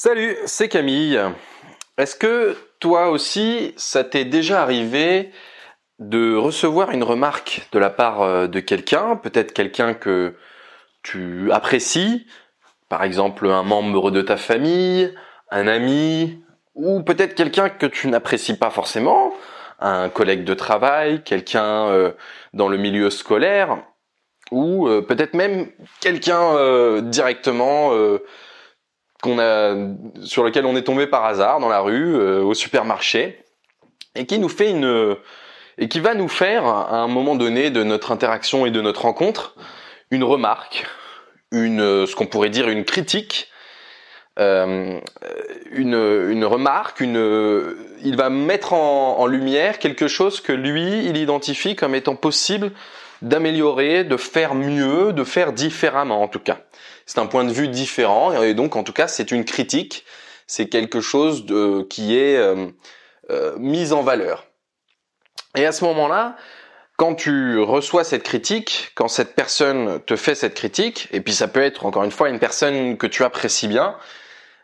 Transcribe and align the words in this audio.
Salut, 0.00 0.36
c'est 0.44 0.68
Camille. 0.68 1.20
Est-ce 1.96 2.14
que 2.14 2.56
toi 2.78 3.08
aussi, 3.08 3.74
ça 3.76 4.04
t'est 4.04 4.24
déjà 4.24 4.62
arrivé 4.62 5.32
de 5.98 6.36
recevoir 6.36 6.92
une 6.92 7.02
remarque 7.02 7.66
de 7.72 7.80
la 7.80 7.90
part 7.90 8.22
euh, 8.22 8.46
de 8.46 8.60
quelqu'un, 8.60 9.16
peut-être 9.16 9.52
quelqu'un 9.52 9.94
que 9.94 10.36
tu 11.02 11.50
apprécies, 11.50 12.28
par 12.88 13.02
exemple 13.02 13.48
un 13.48 13.64
membre 13.64 14.12
de 14.12 14.22
ta 14.22 14.36
famille, 14.36 15.12
un 15.50 15.66
ami, 15.66 16.44
ou 16.76 17.02
peut-être 17.02 17.34
quelqu'un 17.34 17.68
que 17.68 17.86
tu 17.86 18.06
n'apprécies 18.06 18.56
pas 18.56 18.70
forcément, 18.70 19.34
un 19.80 20.10
collègue 20.10 20.44
de 20.44 20.54
travail, 20.54 21.24
quelqu'un 21.24 21.88
euh, 21.88 22.12
dans 22.52 22.68
le 22.68 22.76
milieu 22.76 23.10
scolaire, 23.10 23.78
ou 24.52 24.86
euh, 24.86 25.02
peut-être 25.02 25.34
même 25.34 25.72
quelqu'un 26.00 27.00
directement 27.00 27.90
qu'on 29.22 29.38
a, 29.38 29.74
sur 30.22 30.44
lequel 30.44 30.66
on 30.66 30.76
est 30.76 30.82
tombé 30.82 31.06
par 31.06 31.24
hasard 31.24 31.60
dans 31.60 31.68
la 31.68 31.80
rue, 31.80 32.14
euh, 32.14 32.42
au 32.42 32.54
supermarché, 32.54 33.44
et 34.14 34.26
qui 34.26 34.38
nous 34.38 34.48
fait 34.48 34.70
une, 34.70 35.16
et 35.78 35.88
qui 35.88 36.00
va 36.00 36.14
nous 36.14 36.28
faire, 36.28 36.66
à 36.66 36.98
un 36.98 37.08
moment 37.08 37.36
donné 37.36 37.70
de 37.70 37.82
notre 37.82 38.12
interaction 38.12 38.66
et 38.66 38.70
de 38.70 38.80
notre 38.80 39.02
rencontre, 39.02 39.54
une 40.10 40.24
remarque, 40.24 40.86
une, 41.52 42.06
ce 42.06 42.14
qu'on 42.14 42.26
pourrait 42.26 42.50
dire 42.50 42.68
une 42.68 42.84
critique, 42.84 43.48
euh, 44.38 45.00
une, 45.72 45.94
une 46.30 46.44
remarque, 46.44 47.00
une, 47.00 47.74
il 48.04 48.16
va 48.16 48.30
mettre 48.30 48.72
en, 48.72 49.18
en 49.18 49.26
lumière 49.26 49.78
quelque 49.78 50.06
chose 50.06 50.40
que 50.40 50.52
lui, 50.52 51.06
il 51.06 51.16
identifie 51.16 51.74
comme 51.74 51.94
étant 51.94 52.14
possible 52.14 52.70
d'améliorer, 53.22 54.04
de 54.04 54.16
faire 54.16 54.54
mieux, 54.54 55.12
de 55.12 55.24
faire 55.24 55.52
différemment 55.52 56.22
en 56.22 56.28
tout 56.28 56.38
cas. 56.38 56.58
C'est 57.08 57.20
un 57.20 57.26
point 57.26 57.44
de 57.44 57.52
vue 57.52 57.68
différent 57.68 58.42
et 58.42 58.52
donc 58.52 58.76
en 58.76 58.84
tout 58.84 58.92
cas 58.92 59.08
c'est 59.08 59.30
une 59.30 59.46
critique, 59.46 60.04
c'est 60.46 60.68
quelque 60.68 61.00
chose 61.00 61.46
qui 61.88 62.14
est 62.14 62.36
euh, 62.36 62.66
euh, 63.30 63.56
mis 63.58 63.94
en 63.94 64.02
valeur. 64.02 64.44
Et 65.56 65.64
à 65.64 65.72
ce 65.72 65.84
moment-là, 65.86 66.36
quand 66.98 67.14
tu 67.14 67.58
reçois 67.60 68.04
cette 68.04 68.24
critique, 68.24 68.92
quand 68.94 69.08
cette 69.08 69.34
personne 69.34 70.00
te 70.04 70.16
fait 70.16 70.34
cette 70.34 70.52
critique, 70.52 71.08
et 71.10 71.22
puis 71.22 71.32
ça 71.32 71.48
peut 71.48 71.62
être 71.62 71.86
encore 71.86 72.04
une 72.04 72.10
fois 72.10 72.28
une 72.28 72.38
personne 72.38 72.98
que 72.98 73.06
tu 73.06 73.24
apprécies 73.24 73.68
bien, 73.68 73.96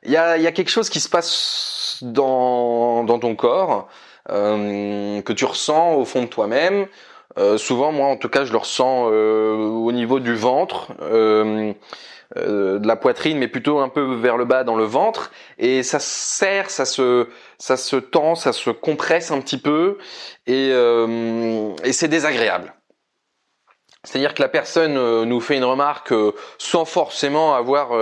il 0.03 0.13
y 0.13 0.19
a, 0.19 0.53
quelque 0.53 0.71
chose 0.71 0.91
qui 0.91 1.01
se 1.01 1.09
passe 1.09 2.01
dans, 2.03 3.07
ton 3.07 3.35
corps, 3.37 3.89
euh, 4.29 5.23
que 5.23 5.33
tu 5.33 5.47
ressens 5.47 5.95
au 5.95 6.05
fond 6.05 6.21
de 6.21 6.29
toi-même, 6.29 6.89
euh, 7.39 7.57
souvent, 7.57 7.91
moi, 7.91 8.09
en 8.09 8.19
tout 8.19 8.29
cas, 8.29 8.45
je 8.45 8.53
le 8.53 8.59
ressens 8.59 9.05
au 9.05 9.93
niveau 9.93 10.21
du 10.21 10.35
ventre, 10.35 10.89
euh, 12.37 12.79
de 12.79 12.87
la 12.87 12.97
poitrine, 12.97 13.39
mais 13.39 13.49
plutôt 13.49 13.79
un 13.79 13.89
peu 13.89 14.15
vers 14.15 14.37
le 14.37 14.45
bas 14.45 14.65
dans 14.65 14.77
le 14.77 14.85
ventre, 14.85 15.31
et 15.59 15.83
ça 15.83 15.99
serre, 15.99 16.71
ça 16.71 16.85
se, 16.85 17.29
ça 17.59 17.77
se 17.77 17.97
tend, 17.97 18.35
ça 18.35 18.53
se 18.53 18.71
compresse 18.71 19.31
un 19.31 19.41
petit 19.41 19.59
peu, 19.59 19.99
et, 20.47 20.71
et 20.71 21.93
c'est 21.93 22.09
désagréable. 22.09 22.75
C'est-à-dire 24.03 24.35
que 24.35 24.43
la 24.43 24.49
personne 24.49 25.25
nous 25.25 25.41
fait 25.41 25.57
une 25.57 25.65
remarque 25.65 26.13
sans 26.59 26.85
forcément 26.85 27.55
avoir 27.55 27.93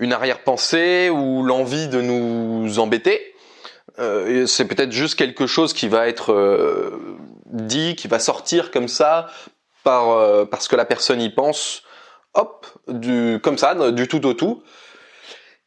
une 0.00 0.12
arrière-pensée 0.12 1.10
ou 1.10 1.42
l'envie 1.42 1.88
de 1.88 2.00
nous 2.00 2.78
embêter. 2.78 3.34
c'est 3.98 4.66
peut-être 4.66 4.92
juste 4.92 5.18
quelque 5.18 5.46
chose 5.46 5.74
qui 5.74 5.88
va 5.88 6.08
être 6.08 6.32
dit, 7.50 7.96
qui 7.96 8.08
va 8.08 8.18
sortir 8.18 8.70
comme 8.70 8.88
ça 8.88 9.28
par 9.84 10.10
euh, 10.10 10.44
parce 10.44 10.68
que 10.68 10.76
la 10.76 10.84
personne 10.84 11.20
y 11.20 11.30
pense, 11.30 11.82
hop, 12.34 12.66
du 12.88 13.40
comme 13.42 13.58
ça, 13.58 13.74
du 13.92 14.08
tout 14.08 14.26
au 14.26 14.34
tout. 14.34 14.62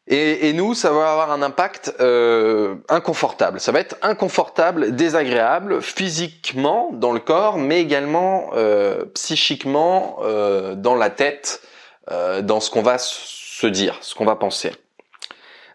Et, 0.08 0.50
et 0.50 0.54
nous, 0.54 0.74
ça 0.74 0.92
va 0.92 1.12
avoir 1.12 1.32
un 1.32 1.42
impact 1.42 1.94
euh, 2.00 2.76
inconfortable. 2.90 3.60
Ça 3.60 3.72
va 3.72 3.80
être 3.80 3.98
inconfortable, 4.02 4.96
désagréable, 4.96 5.82
physiquement 5.82 6.90
dans 6.92 7.12
le 7.12 7.20
corps, 7.20 7.58
mais 7.58 7.80
également 7.80 8.50
euh, 8.56 9.06
psychiquement 9.14 10.18
euh, 10.24 10.76
dans 10.76 10.96
la 10.96 11.12
tête, 11.12 11.62
euh, 12.10 12.42
dans 12.42 12.60
ce 12.60 12.72
qu'on 12.72 12.82
va 12.82 12.98
se 12.98 13.68
dire, 13.68 13.98
ce 14.02 14.16
qu'on 14.16 14.26
va 14.26 14.36
penser. 14.36 14.72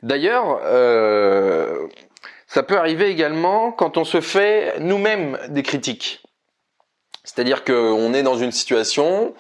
D'ailleurs, 0.03 0.61
euh, 0.65 1.87
ça 2.47 2.63
peut 2.63 2.77
arriver 2.77 3.09
également 3.09 3.73
quand 3.73 3.97
on 3.97 4.05
se 4.05 4.21
fait 4.21 4.75
nous-mêmes 4.81 5.39
des 5.49 5.63
critiques. 5.63 6.23
C'est-à-dire 7.25 7.65
qu'on 7.65 8.13
est 8.13 8.23
dans 8.23 8.37
une 8.37 8.53
situation, 8.53 9.35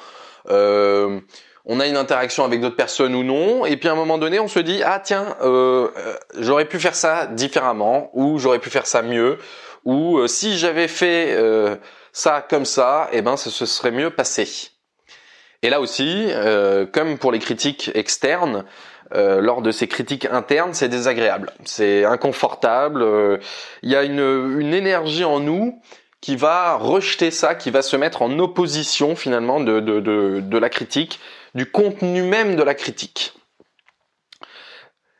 euh, 0.50 1.20
on 1.64 1.80
a 1.80 1.86
une 1.86 1.96
interaction 1.96 2.44
avec 2.44 2.60
d'autres 2.60 2.76
personnes 2.76 3.14
ou 3.14 3.24
non, 3.24 3.66
et 3.66 3.76
puis 3.76 3.88
à 3.88 3.92
un 3.92 3.96
moment 3.96 4.18
donné, 4.18 4.38
on 4.38 4.48
se 4.48 4.60
dit 4.60 4.82
ah 4.84 5.00
tiens, 5.02 5.36
euh, 5.42 5.88
euh 5.96 6.16
j'aurais 6.38 6.66
pu 6.66 6.78
faire 6.78 6.94
ça 6.94 7.26
différemment, 7.26 8.10
ou 8.14 8.38
j'aurais 8.38 8.58
pu 8.58 8.70
faire 8.70 8.86
ça 8.86 9.02
mieux, 9.02 9.38
ou 9.84 10.18
euh, 10.18 10.26
si 10.26 10.56
j'avais 10.58 10.88
fait 10.88 11.34
euh, 11.36 11.76
ça 12.12 12.44
comme 12.48 12.64
ça, 12.64 13.08
eh 13.12 13.22
ben 13.22 13.36
ça 13.36 13.50
se 13.50 13.66
serait 13.66 13.90
mieux 13.90 14.10
passé. 14.10 14.48
Et 15.62 15.70
là 15.70 15.80
aussi, 15.80 16.30
comme 16.92 17.18
pour 17.18 17.32
les 17.32 17.38
critiques 17.38 17.90
externes, 17.94 18.64
euh, 19.14 19.40
lors 19.40 19.62
de 19.62 19.70
ces 19.70 19.86
critiques 19.86 20.26
internes, 20.26 20.74
c'est 20.74 20.88
désagréable, 20.88 21.52
c'est 21.64 22.04
inconfortable. 22.04 23.02
Euh, 23.02 23.38
il 23.82 23.90
y 23.90 23.96
a 23.96 24.02
une, 24.02 24.58
une, 24.60 24.74
énergie 24.74 25.24
en 25.24 25.38
nous 25.38 25.80
qui 26.20 26.36
va 26.36 26.76
rejeter 26.76 27.30
ça, 27.30 27.54
qui 27.54 27.70
va 27.70 27.82
se 27.82 27.96
mettre 27.96 28.22
en 28.22 28.38
opposition 28.38 29.16
finalement 29.16 29.60
de, 29.60 29.80
de, 29.80 30.00
de, 30.40 30.58
la 30.58 30.68
critique, 30.68 31.20
du 31.54 31.70
contenu 31.70 32.22
même 32.22 32.56
de 32.56 32.62
la 32.62 32.74
critique. 32.74 33.34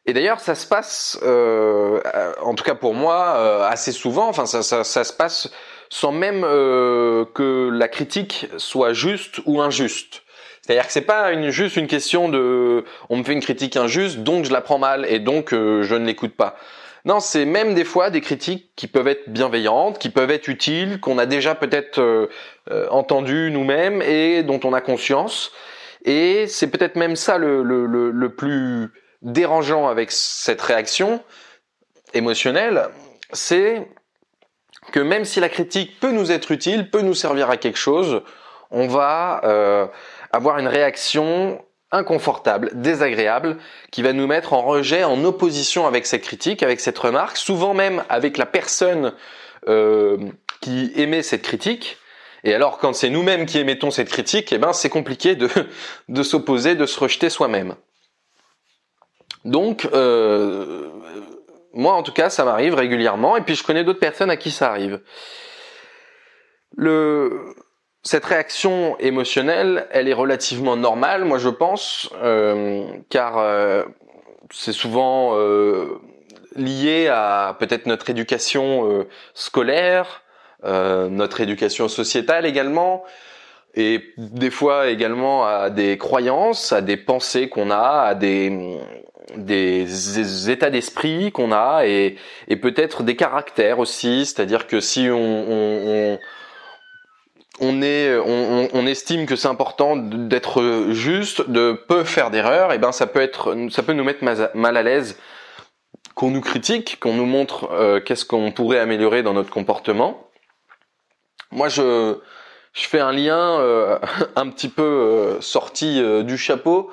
Et 0.06 0.12
d'ailleurs, 0.12 0.40
ça 0.40 0.54
se 0.54 0.66
passe, 0.66 1.18
euh, 1.22 2.00
en 2.40 2.54
tout 2.54 2.64
cas 2.64 2.74
pour 2.74 2.94
moi, 2.94 3.34
euh, 3.36 3.68
assez 3.68 3.92
souvent. 3.92 4.28
Enfin, 4.28 4.46
ça, 4.46 4.62
ça, 4.62 5.04
se 5.04 5.12
passe 5.12 5.50
sans 5.88 6.12
même 6.12 6.44
euh, 6.44 7.24
que 7.34 7.70
la 7.72 7.88
critique 7.88 8.48
soit 8.56 8.92
juste 8.92 9.40
ou 9.46 9.60
injuste. 9.60 10.22
C'est-à-dire 10.66 10.86
que 10.86 10.92
c'est 10.92 11.02
pas 11.02 11.32
juste 11.50 11.76
une 11.76 11.86
question 11.86 12.28
de 12.28 12.84
on 13.08 13.16
me 13.16 13.22
fait 13.22 13.34
une 13.34 13.40
critique 13.40 13.76
injuste, 13.76 14.18
donc 14.18 14.44
je 14.44 14.52
la 14.52 14.60
prends 14.60 14.78
mal 14.78 15.06
et 15.08 15.20
donc 15.20 15.52
euh, 15.52 15.84
je 15.84 15.94
ne 15.94 16.04
l'écoute 16.04 16.34
pas. 16.34 16.56
Non, 17.06 17.20
c'est 17.20 17.44
même 17.44 17.74
des 17.74 17.84
fois 17.84 18.10
des 18.10 18.20
critiques 18.20 18.72
qui 18.74 18.88
peuvent 18.88 19.06
être 19.06 19.30
bienveillantes, 19.30 20.00
qui 20.00 20.10
peuvent 20.10 20.32
être 20.32 20.48
utiles, 20.48 21.00
qu'on 21.00 21.18
a 21.18 21.26
déjà 21.26 21.54
peut-être 21.54 22.00
euh, 22.00 22.26
euh 22.72 22.88
entendu 22.90 23.50
nous-mêmes 23.52 24.02
et 24.02 24.42
dont 24.42 24.58
on 24.64 24.72
a 24.72 24.80
conscience. 24.80 25.52
Et 26.04 26.48
c'est 26.48 26.66
peut-être 26.66 26.96
même 26.96 27.14
ça 27.14 27.38
le, 27.38 28.28
plus 28.36 28.90
dérangeant 29.22 29.86
avec 29.86 30.10
cette 30.10 30.60
réaction 30.60 31.22
émotionnelle, 32.12 32.88
c'est 33.32 33.88
que 34.90 34.98
même 34.98 35.24
si 35.24 35.38
la 35.38 35.48
critique 35.48 36.00
peut 36.00 36.10
nous 36.10 36.32
être 36.32 36.50
utile, 36.50 36.90
peut 36.90 37.02
nous 37.02 37.14
servir 37.14 37.50
à 37.50 37.56
quelque 37.56 37.78
chose, 37.78 38.22
on 38.72 38.88
va 38.88 39.42
euh, 39.44 39.86
avoir 40.32 40.58
une 40.58 40.68
réaction 40.68 41.64
inconfortable, 41.92 42.70
désagréable, 42.74 43.58
qui 43.90 44.02
va 44.02 44.12
nous 44.12 44.26
mettre 44.26 44.52
en 44.52 44.62
rejet, 44.62 45.04
en 45.04 45.24
opposition 45.24 45.86
avec 45.86 46.06
cette 46.06 46.22
critique, 46.22 46.62
avec 46.62 46.80
cette 46.80 46.98
remarque, 46.98 47.36
souvent 47.36 47.74
même 47.74 48.04
avec 48.08 48.38
la 48.38 48.46
personne 48.46 49.14
euh, 49.68 50.16
qui 50.60 50.92
émet 50.96 51.22
cette 51.22 51.42
critique. 51.42 51.98
Et 52.44 52.54
alors, 52.54 52.78
quand 52.78 52.92
c'est 52.92 53.10
nous-mêmes 53.10 53.46
qui 53.46 53.58
émettons 53.58 53.90
cette 53.90 54.08
critique, 54.08 54.52
eh 54.52 54.58
ben, 54.58 54.72
c'est 54.72 54.88
compliqué 54.88 55.34
de, 55.36 55.48
de 56.08 56.22
s'opposer, 56.22 56.74
de 56.74 56.86
se 56.86 56.98
rejeter 56.98 57.30
soi-même. 57.30 57.76
Donc, 59.44 59.88
euh, 59.92 60.90
moi, 61.72 61.94
en 61.94 62.02
tout 62.02 62.12
cas, 62.12 62.30
ça 62.30 62.44
m'arrive 62.44 62.74
régulièrement, 62.74 63.36
et 63.36 63.42
puis 63.42 63.54
je 63.54 63.62
connais 63.62 63.84
d'autres 63.84 64.00
personnes 64.00 64.30
à 64.30 64.36
qui 64.36 64.50
ça 64.50 64.70
arrive. 64.70 65.00
Le, 66.76 67.54
cette 68.06 68.24
réaction 68.24 68.96
émotionnelle, 69.00 69.88
elle 69.90 70.08
est 70.08 70.14
relativement 70.14 70.76
normale, 70.76 71.24
moi 71.24 71.38
je 71.38 71.48
pense, 71.48 72.08
euh, 72.22 72.84
car 73.10 73.38
euh, 73.38 73.82
c'est 74.50 74.72
souvent 74.72 75.32
euh, 75.34 76.00
lié 76.54 77.08
à 77.08 77.56
peut-être 77.58 77.86
notre 77.86 78.08
éducation 78.08 78.88
euh, 78.88 79.08
scolaire, 79.34 80.22
euh, 80.64 81.08
notre 81.08 81.40
éducation 81.40 81.88
sociétale 81.88 82.46
également, 82.46 83.02
et 83.74 84.04
des 84.16 84.50
fois 84.50 84.86
également 84.88 85.44
à 85.44 85.68
des 85.68 85.98
croyances, 85.98 86.72
à 86.72 86.82
des 86.82 86.96
pensées 86.96 87.48
qu'on 87.48 87.72
a, 87.72 88.04
à 88.06 88.14
des, 88.14 88.78
des 89.34 90.48
états 90.48 90.70
d'esprit 90.70 91.32
qu'on 91.32 91.50
a, 91.50 91.86
et, 91.86 92.14
et 92.46 92.54
peut-être 92.54 93.02
des 93.02 93.16
caractères 93.16 93.80
aussi, 93.80 94.26
c'est-à-dire 94.26 94.68
que 94.68 94.78
si 94.78 95.08
on, 95.10 95.16
on, 95.16 96.14
on 96.14 96.18
on 97.60 97.82
est, 97.82 98.16
on, 98.16 98.86
estime 98.86 99.26
que 99.26 99.36
c'est 99.36 99.48
important 99.48 99.96
d'être 99.96 100.88
juste, 100.90 101.48
de 101.48 101.72
peu 101.88 102.04
faire 102.04 102.30
d'erreurs, 102.30 102.72
et 102.72 102.78
ben 102.78 102.92
ça 102.92 103.06
peut 103.06 103.20
être, 103.20 103.56
ça 103.70 103.82
peut 103.82 103.92
nous 103.92 104.04
mettre 104.04 104.24
mal 104.54 104.76
à 104.76 104.82
l'aise 104.82 105.16
qu'on 106.16 106.30
nous 106.30 106.40
critique, 106.40 106.98
qu'on 106.98 107.12
nous 107.12 107.26
montre 107.26 107.70
euh, 107.72 108.00
qu'est-ce 108.00 108.24
qu'on 108.24 108.50
pourrait 108.50 108.80
améliorer 108.80 109.22
dans 109.22 109.34
notre 109.34 109.50
comportement. 109.50 110.30
Moi, 111.52 111.68
je, 111.68 112.16
je 112.72 112.86
fais 112.86 113.00
un 113.00 113.12
lien 113.12 113.60
euh, 113.60 113.98
un 114.36 114.48
petit 114.48 114.70
peu 114.70 114.82
euh, 114.82 115.40
sorti 115.40 116.02
du 116.24 116.38
chapeau, 116.38 116.90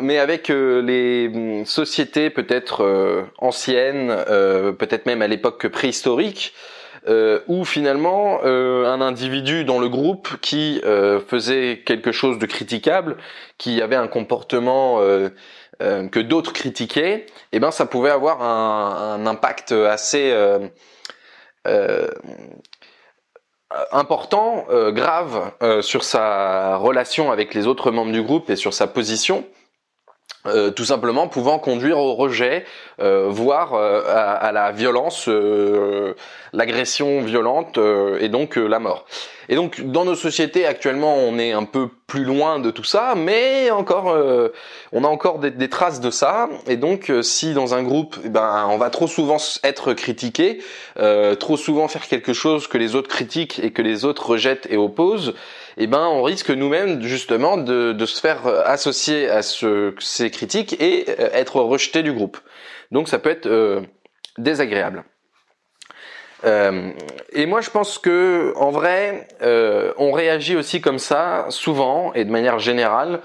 mais 0.00 0.18
avec 0.18 0.48
les 0.48 1.28
hum, 1.34 1.66
sociétés 1.66 2.30
peut-être 2.30 3.26
anciennes, 3.38 4.14
peut-être 4.78 5.06
même 5.06 5.22
à 5.22 5.26
l'époque 5.26 5.66
préhistorique, 5.66 6.54
euh, 7.08 7.40
où 7.48 7.64
finalement 7.64 8.40
euh, 8.44 8.86
un 8.86 9.00
individu 9.00 9.64
dans 9.64 9.80
le 9.80 9.88
groupe 9.88 10.36
qui 10.40 10.80
euh, 10.84 11.20
faisait 11.20 11.82
quelque 11.84 12.12
chose 12.12 12.38
de 12.38 12.46
critiquable, 12.46 13.16
qui 13.58 13.82
avait 13.82 13.96
un 13.96 14.06
comportement 14.06 15.00
euh, 15.00 15.30
que 15.80 16.20
d'autres 16.20 16.52
critiquaient, 16.52 17.26
eh 17.50 17.58
ben 17.58 17.72
ça 17.72 17.86
pouvait 17.86 18.10
avoir 18.10 18.40
un, 18.40 19.26
impact 19.26 19.72
assez 19.72 20.32
important, 23.90 24.66
grave 24.90 25.50
sur 25.80 26.04
sa 26.04 26.76
relation 26.76 27.32
avec 27.32 27.52
les 27.52 27.66
autres 27.66 27.90
membres 27.90 28.12
du 28.12 28.22
groupe 28.22 28.48
et 28.48 28.54
sur 28.54 28.72
sa 28.72 28.86
position. 28.86 29.44
Tout 30.44 30.84
simplement 30.84 31.26
pouvant 31.26 31.58
conduire 31.58 31.98
au 31.98 32.14
rejet, 32.14 32.64
voire 33.02 33.74
euh, 33.74 34.02
à, 34.06 34.52
la 34.52 34.72
violence, 34.72 35.28
l'agression 36.52 37.22
violente 37.22 37.78
et 38.20 38.28
donc 38.28 38.56
la 38.56 38.78
mort. 38.78 39.06
Et 39.48 39.56
donc 39.56 39.80
dans 39.80 40.04
nos 40.04 40.14
sociétés 40.14 40.66
actuellement, 40.66 41.16
on 41.16 41.38
est 41.38 41.52
un 41.52 41.64
peu 41.64 41.88
plus 42.06 42.24
loin 42.24 42.58
de 42.58 42.70
tout 42.70 42.84
ça, 42.84 43.14
mais 43.16 43.70
encore, 43.70 44.16
on 44.92 45.04
a 45.04 45.08
encore 45.08 45.38
des, 45.38 45.68
traces 45.68 46.00
de 46.00 46.10
ça. 46.10 46.48
Et 46.68 46.76
donc 46.76 47.10
si 47.22 47.54
dans 47.54 47.74
un 47.74 47.82
groupe, 47.82 48.16
eh 48.24 48.28
ben 48.28 48.66
on 48.70 48.78
va 48.78 48.90
trop 48.90 49.06
souvent 49.06 49.38
être 49.64 49.94
critiqué, 49.94 50.60
trop 51.40 51.56
souvent 51.56 51.88
faire 51.88 52.06
quelque 52.06 52.32
chose 52.32 52.68
que 52.68 52.78
les 52.78 52.94
autres 52.94 53.08
critiquent 53.08 53.58
et 53.62 53.72
que 53.72 53.82
les 53.82 54.04
autres 54.04 54.30
rejettent 54.30 54.68
et 54.70 54.76
opposent, 54.76 55.34
eh 55.76 55.86
ben 55.86 56.06
on 56.06 56.22
risque 56.22 56.50
nous-mêmes 56.50 57.02
justement 57.02 57.56
de, 57.56 57.92
de, 57.92 58.06
se 58.06 58.20
faire 58.20 58.46
associer 58.66 59.28
à 59.28 59.42
ce, 59.42 59.94
ces 60.00 60.30
critiques 60.30 60.80
et 60.80 61.06
euh, 61.08 61.30
être 61.32 61.56
rejeté 61.56 62.02
du 62.02 62.12
groupe. 62.12 62.38
Donc 62.92 63.08
ça 63.08 63.18
peut 63.18 63.30
être 63.30 63.46
euh, 63.46 63.80
désagréable. 64.38 65.02
Euh, 66.44 66.90
et 67.32 67.46
moi 67.46 67.60
je 67.60 67.70
pense 67.70 67.98
que 67.98 68.52
en 68.56 68.70
vrai, 68.70 69.28
euh, 69.42 69.92
on 69.96 70.12
réagit 70.12 70.56
aussi 70.56 70.80
comme 70.80 70.98
ça 70.98 71.46
souvent 71.48 72.12
et 72.12 72.24
de 72.24 72.30
manière 72.30 72.58
générale, 72.58 73.20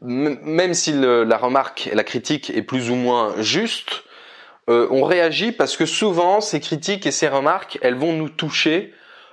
même 0.00 0.74
si 0.74 0.92
la 0.92 1.36
remarque 1.36 1.88
et 1.88 1.94
la 1.94 2.04
critique 2.04 2.50
est 2.50 2.62
plus 2.62 2.90
ou 2.90 2.94
moins 2.96 3.34
juste, 3.38 4.02
on 4.68 5.04
réagit 5.04 5.52
parce 5.52 5.76
que 5.76 5.86
souvent 5.86 6.40
ces 6.40 6.60
critiques 6.60 7.06
et 7.06 7.12
ces 7.12 7.28
remarques, 7.28 7.78
elles 7.82 7.94
vont 7.94 8.12
nous 8.12 8.28
toucher 8.28 8.92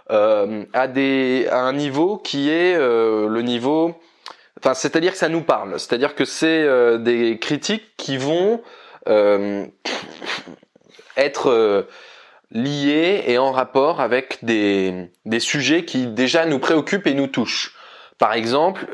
à 0.09 0.87
des 0.87 1.47
à 1.51 1.59
un 1.59 1.73
niveau 1.73 2.17
qui 2.17 2.49
est 2.49 2.77
le 2.77 3.41
niveau 3.41 3.99
enfin 4.59 4.73
c'est-à-dire 4.73 5.11
que 5.11 5.17
ça 5.17 5.29
nous 5.29 5.41
parle 5.41 5.79
c'est-à-dire 5.79 6.15
que 6.15 6.23
c'est 6.23 6.65
des 6.99 7.39
critiques 7.39 7.97
qui 7.97 8.17
vont 8.17 8.61
être 11.17 11.87
liées 12.51 13.23
et 13.27 13.37
en 13.37 13.51
rapport 13.51 14.01
avec 14.01 14.39
des 14.43 15.09
des 15.25 15.39
sujets 15.39 15.85
qui 15.85 16.07
déjà 16.07 16.45
nous 16.45 16.59
préoccupent 16.59 17.07
et 17.07 17.13
nous 17.13 17.27
touchent. 17.27 17.75
Par 18.17 18.33
exemple 18.33 18.85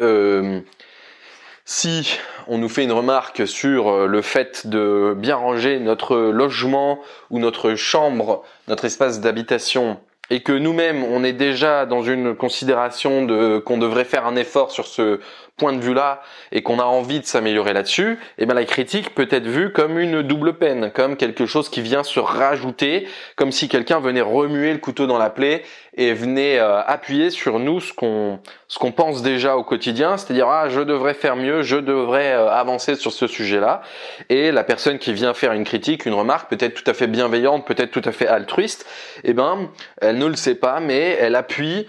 si 1.65 2.17
on 2.47 2.57
nous 2.57 2.69
fait 2.69 2.83
une 2.83 2.91
remarque 2.91 3.47
sur 3.47 4.07
le 4.07 4.21
fait 4.23 4.65
de 4.65 5.13
bien 5.15 5.35
ranger 5.35 5.79
notre 5.79 6.17
logement 6.17 6.99
ou 7.29 7.37
notre 7.37 7.75
chambre, 7.75 8.43
notre 8.67 8.85
espace 8.85 9.21
d'habitation 9.21 9.99
et 10.29 10.41
que 10.41 10.51
nous-mêmes 10.51 11.03
on 11.03 11.23
est 11.23 11.33
déjà 11.33 11.85
dans 11.85 12.03
une 12.03 12.35
considération 12.35 13.25
de 13.25 13.59
qu'on 13.59 13.77
devrait 13.77 14.05
faire 14.05 14.25
un 14.25 14.35
effort 14.35 14.71
sur 14.71 14.87
ce 14.87 15.19
point 15.59 15.73
de 15.73 15.81
vue-là 15.81 16.21
et 16.51 16.63
qu'on 16.63 16.79
a 16.79 16.83
envie 16.83 17.19
de 17.19 17.25
s'améliorer 17.25 17.73
là-dessus, 17.73 18.17
eh 18.39 18.45
bien 18.45 18.55
la 18.55 18.65
critique 18.65 19.13
peut 19.13 19.27
être 19.29 19.45
vue 19.45 19.71
comme 19.71 19.99
une 19.99 20.23
double 20.23 20.53
peine, 20.53 20.91
comme 20.91 21.17
quelque 21.17 21.45
chose 21.45 21.69
qui 21.69 21.81
vient 21.81 22.03
se 22.03 22.19
rajouter, 22.19 23.07
comme 23.35 23.51
si 23.51 23.69
quelqu'un 23.69 23.99
venait 23.99 24.21
remuer 24.21 24.73
le 24.73 24.79
couteau 24.79 25.05
dans 25.05 25.19
la 25.19 25.29
plaie 25.29 25.63
et 25.95 26.13
venait 26.13 26.57
euh, 26.59 26.81
appuyer 26.81 27.29
sur 27.29 27.59
nous 27.59 27.79
ce 27.81 27.93
qu'on 27.93 28.39
ce 28.67 28.79
qu'on 28.79 28.91
pense 28.91 29.21
déjà 29.21 29.57
au 29.57 29.63
quotidien, 29.63 30.17
c'est-à-dire 30.17 30.47
ah 30.47 30.69
je 30.69 30.79
devrais 30.81 31.13
faire 31.13 31.35
mieux, 31.35 31.61
je 31.61 31.77
devrais 31.77 32.33
euh, 32.33 32.49
avancer 32.49 32.95
sur 32.95 33.11
ce 33.11 33.27
sujet-là. 33.27 33.81
Et 34.29 34.51
la 34.51 34.63
personne 34.63 34.97
qui 34.97 35.13
vient 35.13 35.33
faire 35.33 35.51
une 35.51 35.63
critique, 35.63 36.05
une 36.05 36.13
remarque, 36.13 36.49
peut-être 36.49 36.73
tout 36.73 36.89
à 36.89 36.93
fait 36.93 37.07
bienveillante, 37.07 37.67
peut-être 37.67 37.91
tout 37.91 38.01
à 38.05 38.11
fait 38.11 38.27
altruiste, 38.27 38.85
eh 39.23 39.33
ben 39.33 39.69
elle 40.01 40.17
ne 40.17 40.25
le 40.25 40.35
sait 40.35 40.55
pas, 40.55 40.79
mais 40.79 41.17
elle 41.19 41.35
appuie 41.35 41.87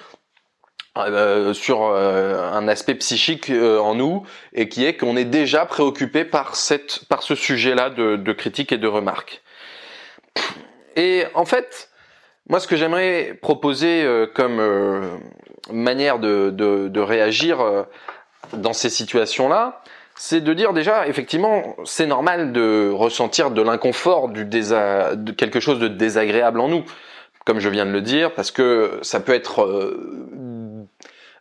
euh, 1.06 1.52
sur 1.55 1.82
euh, 1.82 2.50
un 2.52 2.69
aspect 2.69 2.94
psychique 2.94 3.50
euh, 3.50 3.79
en 3.79 3.94
nous 3.94 4.25
et 4.52 4.69
qui 4.69 4.85
est 4.85 4.97
qu'on 4.97 5.17
est 5.17 5.25
déjà 5.25 5.67
préoccupé 5.67 6.25
par 6.25 6.56
cette 6.56 7.05
par 7.08 7.23
ce 7.23 7.35
sujet-là 7.35 7.91
de, 7.91 8.17
de 8.17 8.32
critique 8.32 8.73
et 8.73 8.79
de 8.79 8.88
remarque. 8.88 9.43
Et 10.97 11.25
en 11.35 11.44
fait, 11.44 11.91
moi 12.49 12.61
ce 12.61 12.67
que 12.67 12.76
j'aimerais 12.76 13.38
proposer 13.41 14.06
comme 14.35 15.20
manière 15.70 16.19
de 16.19 17.00
réagir 17.00 17.87
dans 18.53 18.73
ces 18.73 18.91
situations-là, 18.91 19.82
c'est 20.17 20.43
de 20.43 20.53
dire 20.53 20.73
déjà 20.73 21.06
effectivement 21.06 21.76
c'est 21.85 22.06
normal 22.06 22.53
de 22.53 22.91
ressentir 22.91 23.50
de 23.50 23.62
l'inconfort, 23.62 24.29
du 24.29 24.44
de 24.44 25.32
quelque 25.32 25.61
chose 25.61 25.79
de 25.79 25.88
désagréable 25.88 26.61
en 26.61 26.69
nous, 26.69 26.85
comme 27.46 27.61
je 27.61 27.69
viens 27.69 27.87
de 27.87 27.91
le 27.91 28.03
dire, 28.03 28.35
parce 28.35 28.50
que 28.50 28.99
ça 29.03 29.20
peut 29.20 29.32
être 29.32 29.67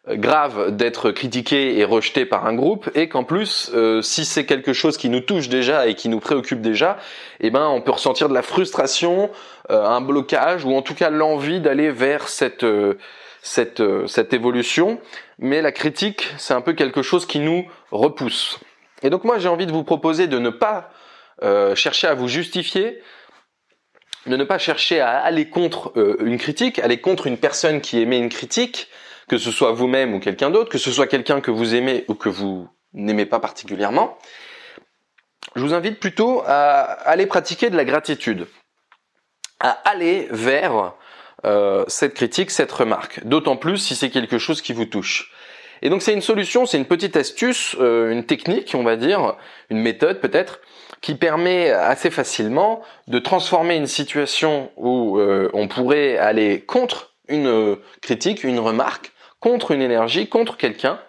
grave 0.08 0.76
d'être 0.76 1.12
critiqué 1.12 1.78
et 1.78 1.84
rejeté 1.84 2.26
par 2.26 2.46
un 2.46 2.54
groupe 2.54 2.90
et 2.96 3.10
qu'en 3.10 3.24
plus 3.24 3.70
euh, 3.74 4.02
si 4.02 4.26
c'est 4.26 4.46
quelque 4.46 4.74
chose 4.74 4.98
qui 4.98 5.10
nous 5.10 5.20
touche 5.20 5.50
déjà 5.50 5.88
et 5.88 5.96
qui 5.96 6.10
nous 6.10 6.20
préoccupe 6.20 6.62
déjà 6.62 6.98
eh 7.42 7.50
ben 7.52 7.68
on 7.68 7.82
peut 7.82 7.92
ressentir 7.92 8.30
de 8.30 8.34
la 8.34 8.42
frustration 8.42 9.30
euh, 9.70 9.86
un 9.86 10.02
blocage 10.02 10.64
ou 10.64 10.74
en 10.74 10.82
tout 10.82 10.96
cas 10.96 11.10
l'envie 11.10 11.60
d'aller 11.60 11.92
vers 11.92 12.30
cette 12.30 12.64
euh, 12.64 12.98
cette 13.42 13.82
cette 14.08 14.34
évolution. 14.34 15.00
Mais 15.38 15.62
la 15.62 15.72
critique 15.72 16.30
c'est 16.38 16.54
un 16.54 16.62
peu 16.62 16.74
quelque 16.74 17.02
chose 17.02 17.26
qui 17.26 17.40
nous 17.40 17.66
repousse. 17.92 18.60
Et 19.02 19.10
donc 19.10 19.24
moi 19.24 19.38
j'ai 19.38 19.48
envie 19.48 19.66
de 19.66 19.72
vous 19.72 19.84
proposer 19.84 20.28
de 20.28 20.40
ne 20.40 20.50
pas 20.50 20.92
chercher 21.74 22.08
à 22.08 22.16
vous 22.16 22.28
justifier 22.28 23.02
de 24.26 24.36
ne 24.36 24.44
pas 24.44 24.58
chercher 24.58 25.00
à 25.00 25.20
aller 25.20 25.48
contre 25.48 25.94
une 26.20 26.38
critique 26.38 26.80
aller 26.80 27.00
contre 27.00 27.28
une 27.28 27.38
personne 27.38 27.80
qui 27.80 28.00
émet 28.00 28.18
une 28.18 28.28
critique 28.28 28.90
que 29.30 29.38
ce 29.38 29.52
soit 29.52 29.72
vous-même 29.72 30.14
ou 30.14 30.20
quelqu'un 30.20 30.50
d'autre, 30.50 30.70
que 30.70 30.78
ce 30.78 30.92
soit 30.92 31.08
quelqu'un 31.08 31.40
que 31.40 31.52
vous 31.52 31.76
aimez 31.76 32.04
ou 32.10 32.16
que 32.16 32.28
vous 32.28 32.68
n'aimez 32.94 33.26
pas 33.26 33.40
particulièrement, 33.40 34.18
je 35.56 35.62
vous 35.62 35.74
invite 35.74 36.00
plutôt 36.00 36.42
à 36.46 36.82
aller 36.82 37.28
pratiquer 37.28 37.70
de 37.70 37.78
la 37.78 37.86
gratitude, 37.86 38.48
à 39.60 39.70
aller 39.86 40.28
vers 40.32 40.96
euh, 41.46 41.86
cette 41.88 42.16
critique, 42.16 42.52
cette 42.52 42.72
remarque, 42.72 43.26
d'autant 43.26 43.56
plus 43.56 43.78
si 43.78 43.96
c'est 43.96 44.10
quelque 44.10 44.38
chose 44.38 44.62
qui 44.62 44.74
vous 44.74 44.86
touche. 44.86 45.32
Et 45.82 45.90
donc 45.90 46.02
c'est 46.02 46.14
une 46.14 46.22
solution, 46.22 46.66
c'est 46.66 46.78
une 46.78 46.86
petite 46.86 47.16
astuce, 47.16 47.76
euh, 47.80 48.12
une 48.12 48.26
technique, 48.26 48.72
on 48.74 48.84
va 48.84 48.98
dire, 48.98 49.36
une 49.70 49.80
méthode 49.80 50.20
peut-être, 50.20 50.60
qui 51.02 51.16
permet 51.16 51.70
assez 51.70 52.10
facilement 52.10 52.82
de 53.08 53.20
transformer 53.20 53.76
une 53.76 53.88
situation 53.88 54.72
où 54.76 55.18
euh, 55.18 55.50
on 55.54 55.68
pourrait 55.68 56.18
aller 56.18 56.62
contre 56.62 57.14
une 57.30 57.78
critique, 58.02 58.44
une 58.44 58.60
remarque, 58.60 59.14
contre 59.40 59.72
une 59.72 59.82
énergie, 59.82 60.28
contre 60.28 60.58
quelqu'un, 60.58 61.00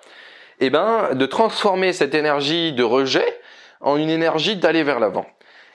eh 0.61 0.71
ben 0.71 1.15
de 1.15 1.27
transformer 1.27 1.93
cette 1.93 2.15
énergie 2.15 2.73
de 2.73 2.83
rejet 2.83 3.41
en 3.81 3.97
une 3.97 4.11
énergie 4.11 4.57
d'aller 4.57 4.83
vers 4.83 5.01
l'avant. 5.01 5.27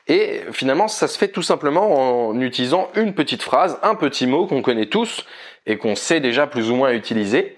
Et 0.07 0.41
finalement, 0.51 0.88
ça 0.88 1.07
se 1.07 1.17
fait 1.17 1.29
tout 1.29 1.41
simplement 1.41 2.29
en 2.29 2.39
utilisant 2.39 2.89
une 2.95 3.15
petite 3.15 3.41
phrase, 3.41 3.79
un 3.81 3.95
petit 3.95 4.27
mot 4.27 4.45
qu'on 4.45 4.62
connaît 4.62 4.85
tous 4.85 5.25
et 5.65 5.77
qu'on 5.77 5.95
sait 5.95 6.19
déjà 6.19 6.45
plus 6.45 6.69
ou 6.69 6.75
moins 6.75 6.91
utiliser. 6.91 7.57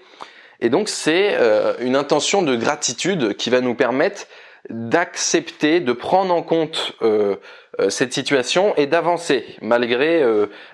Et 0.60 0.70
donc 0.70 0.88
c'est 0.88 1.34
euh, 1.34 1.74
une 1.80 1.94
intention 1.94 2.42
de 2.42 2.56
gratitude 2.56 3.36
qui 3.36 3.50
va 3.50 3.60
nous 3.60 3.74
permettre 3.74 4.26
d'accepter, 4.70 5.80
de 5.80 5.92
prendre 5.92 6.34
en 6.34 6.42
compte 6.42 6.94
euh, 7.02 7.36
euh, 7.80 7.90
cette 7.90 8.12
situation 8.12 8.74
et 8.76 8.86
d'avancer 8.86 9.44
malgré 9.62 10.24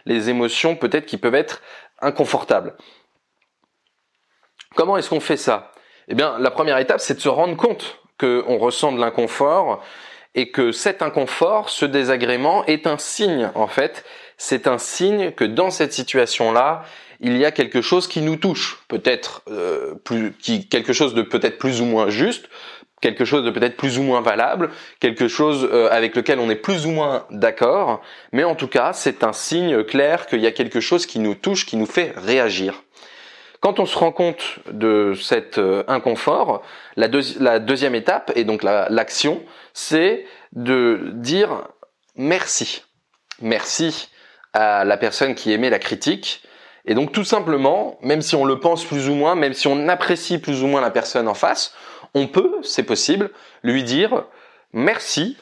les 0.07 0.31
émotions 0.31 0.77
peut-être 0.77 1.07
qui 1.07 1.19
peuvent 1.19 1.35
être 1.35 1.61
inconfortables. 2.01 2.75
Comment 4.75 4.97
est-ce 4.97 5.11
qu'on 5.11 5.21
fait 5.21 5.37
ça? 5.37 5.73
Eh 6.09 6.15
bien, 6.15 6.37
la 6.39 6.51
première 6.51 6.79
étape, 6.79 7.01
c'est 7.01 7.15
de 7.15 7.21
se 7.21 7.29
rendre 7.29 7.57
compte 7.57 7.99
qu'on 8.19 8.59
ressent 8.59 8.93
de 8.93 9.01
l'inconfort 9.01 9.83
et 10.35 10.51
que 10.51 10.73
cet 10.73 11.01
inconfort, 11.01 11.71
ce 11.71 11.85
désagrément 11.85 12.65
est 12.67 12.87
un 12.87 12.99
signe, 12.99 13.51
en 13.55 13.69
fait. 13.69 14.05
C'est 14.37 14.67
un 14.67 14.79
signe 14.79 15.31
que 15.31 15.45
dans 15.45 15.71
cette 15.71 15.93
situation-là, 15.93 16.83
il 17.21 17.37
y 17.37 17.45
a 17.45 17.53
quelque 17.53 17.81
chose 17.81 18.09
qui 18.09 18.21
nous 18.21 18.37
touche, 18.37 18.83
peut-être 18.89 19.43
euh, 19.49 19.95
plus, 20.03 20.33
quelque 20.69 20.93
chose 20.93 21.15
de 21.15 21.23
peut-être 21.23 21.59
plus 21.59 21.81
ou 21.81 21.85
moins 21.85 22.09
juste, 22.09 22.49
quelque 23.01 23.25
chose 23.25 23.45
de 23.45 23.51
peut-être 23.51 23.77
plus 23.77 23.99
ou 23.99 24.03
moins 24.03 24.23
valable, 24.23 24.71
quelque 24.99 25.29
chose 25.29 25.69
euh, 25.73 25.89
avec 25.93 26.17
lequel 26.17 26.41
on 26.41 26.51
est 26.51 26.57
plus 26.57 26.87
ou 26.87 26.91
moins 26.91 27.27
d'accord, 27.31 28.03
mais 28.33 28.43
en 28.43 28.57
tout 28.57 28.69
cas, 28.69 28.93
c'est 28.93 29.23
un 29.23 29.33
signe 29.33 29.85
clair 29.85 30.27
qu'il 30.27 30.41
y 30.41 30.47
a 30.47 30.53
quelque 30.53 30.81
chose 30.81 31.07
qui 31.07 31.21
nous 31.21 31.35
touche, 31.35 31.65
qui 31.65 31.77
nous 31.77 31.87
fait 31.87 32.13
réagir. 32.17 32.84
Quand 33.65 33.81
on 33.81 33.87
se 33.87 33.97
rend 33.97 34.13
compte 34.13 34.59
de 34.71 35.15
cet 35.15 35.59
inconfort, 35.89 36.61
la, 36.97 37.09
deuxième 37.09 37.95
étape 37.95 38.31
et 38.37 38.45
donc 38.45 38.63
l'action, 38.63 39.43
c'est 39.73 40.27
de 40.53 41.13
dire 41.15 41.67
merci. 42.15 42.85
Merci 43.41 44.11
à 44.53 44.85
la 44.85 44.99
personne 44.99 45.35
qui 45.35 45.51
émet 45.51 45.71
la 45.71 45.79
critique. 45.79 46.43
Et 46.85 46.93
donc 46.93 47.13
tout 47.13 47.25
simplement, 47.25 47.97
même 48.03 48.21
si 48.21 48.37
on 48.37 48.45
le 48.45 48.61
pense 48.61 48.85
plus 48.85 49.09
ou 49.09 49.15
moins, 49.15 49.35
même 49.35 49.55
si 49.55 49.67
on 49.67 49.89
apprécie 49.89 50.37
plus 50.37 50.63
ou 50.63 50.67
moins 50.67 50.83
la 50.83 50.91
personne 50.91 51.27
en 51.27 51.33
face, 51.33 51.73
on 52.13 52.27
peut, 52.27 52.59
c'est 52.63 52.83
possible, 52.83 53.31
lui 53.63 53.83
dire 53.83 54.27
merci 54.75 55.39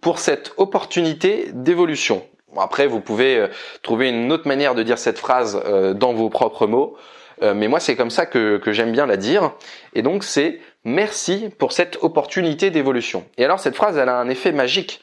pour 0.00 0.20
cette 0.20 0.52
opportunité 0.56 1.50
d'évolution. 1.52 2.24
Après, 2.56 2.86
vous 2.86 3.00
pouvez 3.00 3.36
euh, 3.36 3.48
trouver 3.82 4.08
une 4.08 4.32
autre 4.32 4.48
manière 4.48 4.74
de 4.74 4.82
dire 4.82 4.98
cette 4.98 5.18
phrase 5.18 5.60
euh, 5.64 5.94
dans 5.94 6.12
vos 6.12 6.30
propres 6.30 6.66
mots, 6.66 6.96
euh, 7.42 7.54
mais 7.54 7.68
moi 7.68 7.80
c'est 7.80 7.96
comme 7.96 8.10
ça 8.10 8.26
que, 8.26 8.58
que 8.58 8.72
j'aime 8.72 8.92
bien 8.92 9.06
la 9.06 9.16
dire. 9.16 9.52
Et 9.94 10.02
donc 10.02 10.24
c'est 10.24 10.60
merci 10.84 11.50
pour 11.58 11.72
cette 11.72 11.98
opportunité 12.02 12.70
d'évolution. 12.70 13.24
Et 13.38 13.44
alors 13.44 13.60
cette 13.60 13.76
phrase, 13.76 13.96
elle 13.96 14.08
a 14.08 14.18
un 14.18 14.28
effet 14.28 14.52
magique. 14.52 15.02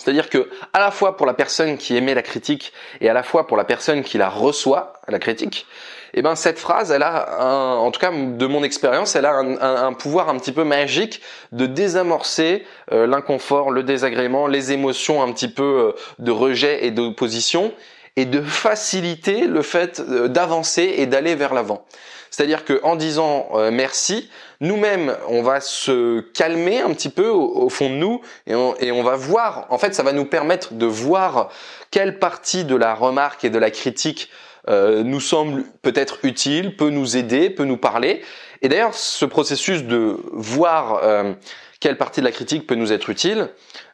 C'est-à-dire 0.00 0.30
que 0.30 0.48
à 0.72 0.80
la 0.80 0.90
fois 0.90 1.16
pour 1.16 1.26
la 1.26 1.34
personne 1.34 1.76
qui 1.76 1.96
émet 1.96 2.14
la 2.14 2.22
critique 2.22 2.72
et 3.00 3.08
à 3.10 3.12
la 3.12 3.22
fois 3.22 3.46
pour 3.46 3.56
la 3.56 3.64
personne 3.64 4.02
qui 4.02 4.16
la 4.16 4.30
reçoit, 4.30 4.94
la 5.08 5.18
critique, 5.18 5.66
eh 6.14 6.22
ben 6.22 6.34
cette 6.34 6.58
phrase, 6.58 6.90
elle 6.90 7.02
a, 7.02 7.40
un, 7.40 7.76
en 7.76 7.90
tout 7.90 8.00
cas 8.00 8.10
de 8.10 8.46
mon 8.46 8.64
expérience, 8.64 9.14
elle 9.14 9.26
a 9.26 9.36
un, 9.36 9.92
pouvoir 9.92 10.28
un 10.28 10.38
petit 10.38 10.52
peu 10.52 10.64
magique 10.64 11.20
de 11.52 11.66
désamorcer 11.66 12.64
euh, 12.92 13.06
l'inconfort, 13.06 13.70
le 13.70 13.82
désagrément, 13.82 14.46
les 14.46 14.72
émotions 14.72 15.22
un 15.22 15.32
petit 15.32 15.48
peu 15.48 15.62
euh, 15.62 15.92
de 16.18 16.30
rejet 16.30 16.84
et 16.84 16.90
d'opposition, 16.90 17.72
et 18.16 18.24
de 18.24 18.42
faciliter 18.42 19.46
le 19.46 19.62
fait 19.62 20.00
euh, 20.00 20.28
d'avancer 20.28 20.94
et 20.96 21.06
d'aller 21.06 21.34
vers 21.34 21.54
l'avant. 21.54 21.84
C'est-à-dire 22.30 22.64
que 22.64 22.80
en 22.82 22.96
disant 22.96 23.48
merci, 23.72 24.30
nous-mêmes, 24.60 25.16
on 25.28 25.42
va 25.42 25.60
se 25.60 26.20
calmer 26.20 26.80
un 26.80 26.92
petit 26.92 27.08
peu 27.08 27.28
au, 27.28 27.68
fond 27.68 27.90
de 27.90 27.94
nous 27.94 28.20
et 28.46 28.54
on, 28.54 29.02
va 29.02 29.16
voir, 29.16 29.66
en 29.70 29.78
fait, 29.78 29.94
ça 29.94 30.02
va 30.02 30.12
nous 30.12 30.24
permettre 30.24 30.74
de 30.74 30.86
voir 30.86 31.50
quelle 31.90 32.18
partie 32.18 32.64
de 32.64 32.76
la 32.76 32.94
remarque 32.94 33.44
et 33.44 33.50
de 33.50 33.58
la 33.58 33.70
critique 33.70 34.30
euh, 34.68 35.02
nous 35.02 35.20
semble 35.20 35.64
peut-être 35.82 36.18
utile, 36.22 36.76
peut 36.76 36.90
nous 36.90 37.16
aider, 37.16 37.50
peut 37.50 37.64
nous 37.64 37.78
parler. 37.78 38.22
Et 38.62 38.68
d'ailleurs, 38.68 38.94
ce 38.94 39.24
processus 39.24 39.84
de 39.84 40.16
voir 40.32 41.00
euh, 41.02 41.32
quelle 41.80 41.96
partie 41.96 42.20
de 42.20 42.26
la 42.26 42.32
critique 42.32 42.66
peut 42.66 42.74
nous 42.74 42.92
être 42.92 43.08
utile, 43.08 43.48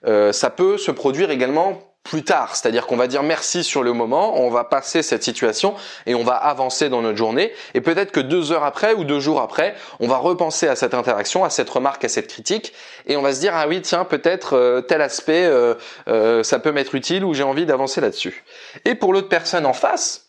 euh, 0.06 0.32
ça 0.32 0.50
peut 0.50 0.76
se 0.76 0.90
produire 0.90 1.30
également 1.30 1.80
plus 2.06 2.22
tard, 2.22 2.54
c'est-à-dire 2.54 2.86
qu'on 2.86 2.96
va 2.96 3.08
dire 3.08 3.22
merci 3.22 3.64
sur 3.64 3.82
le 3.82 3.92
moment, 3.92 4.40
on 4.40 4.48
va 4.48 4.64
passer 4.64 5.02
cette 5.02 5.24
situation 5.24 5.74
et 6.06 6.14
on 6.14 6.22
va 6.22 6.34
avancer 6.34 6.88
dans 6.88 7.02
notre 7.02 7.18
journée. 7.18 7.52
Et 7.74 7.80
peut-être 7.80 8.12
que 8.12 8.20
deux 8.20 8.52
heures 8.52 8.64
après 8.64 8.94
ou 8.94 9.04
deux 9.04 9.18
jours 9.18 9.40
après, 9.40 9.74
on 9.98 10.06
va 10.06 10.16
repenser 10.16 10.68
à 10.68 10.76
cette 10.76 10.94
interaction, 10.94 11.44
à 11.44 11.50
cette 11.50 11.68
remarque, 11.68 12.04
à 12.04 12.08
cette 12.08 12.28
critique, 12.28 12.72
et 13.06 13.16
on 13.16 13.22
va 13.22 13.34
se 13.34 13.40
dire 13.40 13.52
ah 13.54 13.66
oui 13.66 13.82
tiens 13.82 14.04
peut-être 14.04 14.56
euh, 14.56 14.80
tel 14.80 15.02
aspect 15.02 15.44
euh, 15.46 15.74
euh, 16.08 16.42
ça 16.42 16.60
peut 16.60 16.72
m'être 16.72 16.94
utile 16.94 17.24
ou 17.24 17.34
j'ai 17.34 17.42
envie 17.42 17.66
d'avancer 17.66 18.00
là-dessus. 18.00 18.44
Et 18.84 18.94
pour 18.94 19.12
l'autre 19.12 19.28
personne 19.28 19.66
en 19.66 19.72
face, 19.72 20.25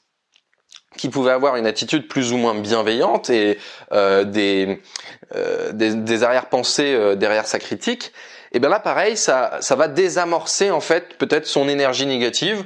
qui 0.96 1.10
pouvait 1.10 1.32
avoir 1.32 1.58
une 1.58 1.68
attitude 1.68 2.08
plus 2.08 2.32
ou 2.32 2.38
moins 2.38 2.56
bienveillante 2.56 3.30
et 3.30 3.58
des, 3.92 4.80
des, 5.74 5.94
des 5.94 6.24
arrière-pensées 6.24 7.16
derrière 7.18 7.46
sa 7.46 7.60
critique, 7.60 8.14
et 8.52 8.60
bien 8.60 8.70
là 8.70 8.80
pareil, 8.80 9.18
ça, 9.18 9.58
ça 9.60 9.76
va 9.76 9.88
désamorcer 9.88 10.72
en 10.72 10.80
fait 10.80 11.18
peut-être 11.18 11.46
son 11.46 11.68
énergie 11.68 12.06
négative 12.06 12.64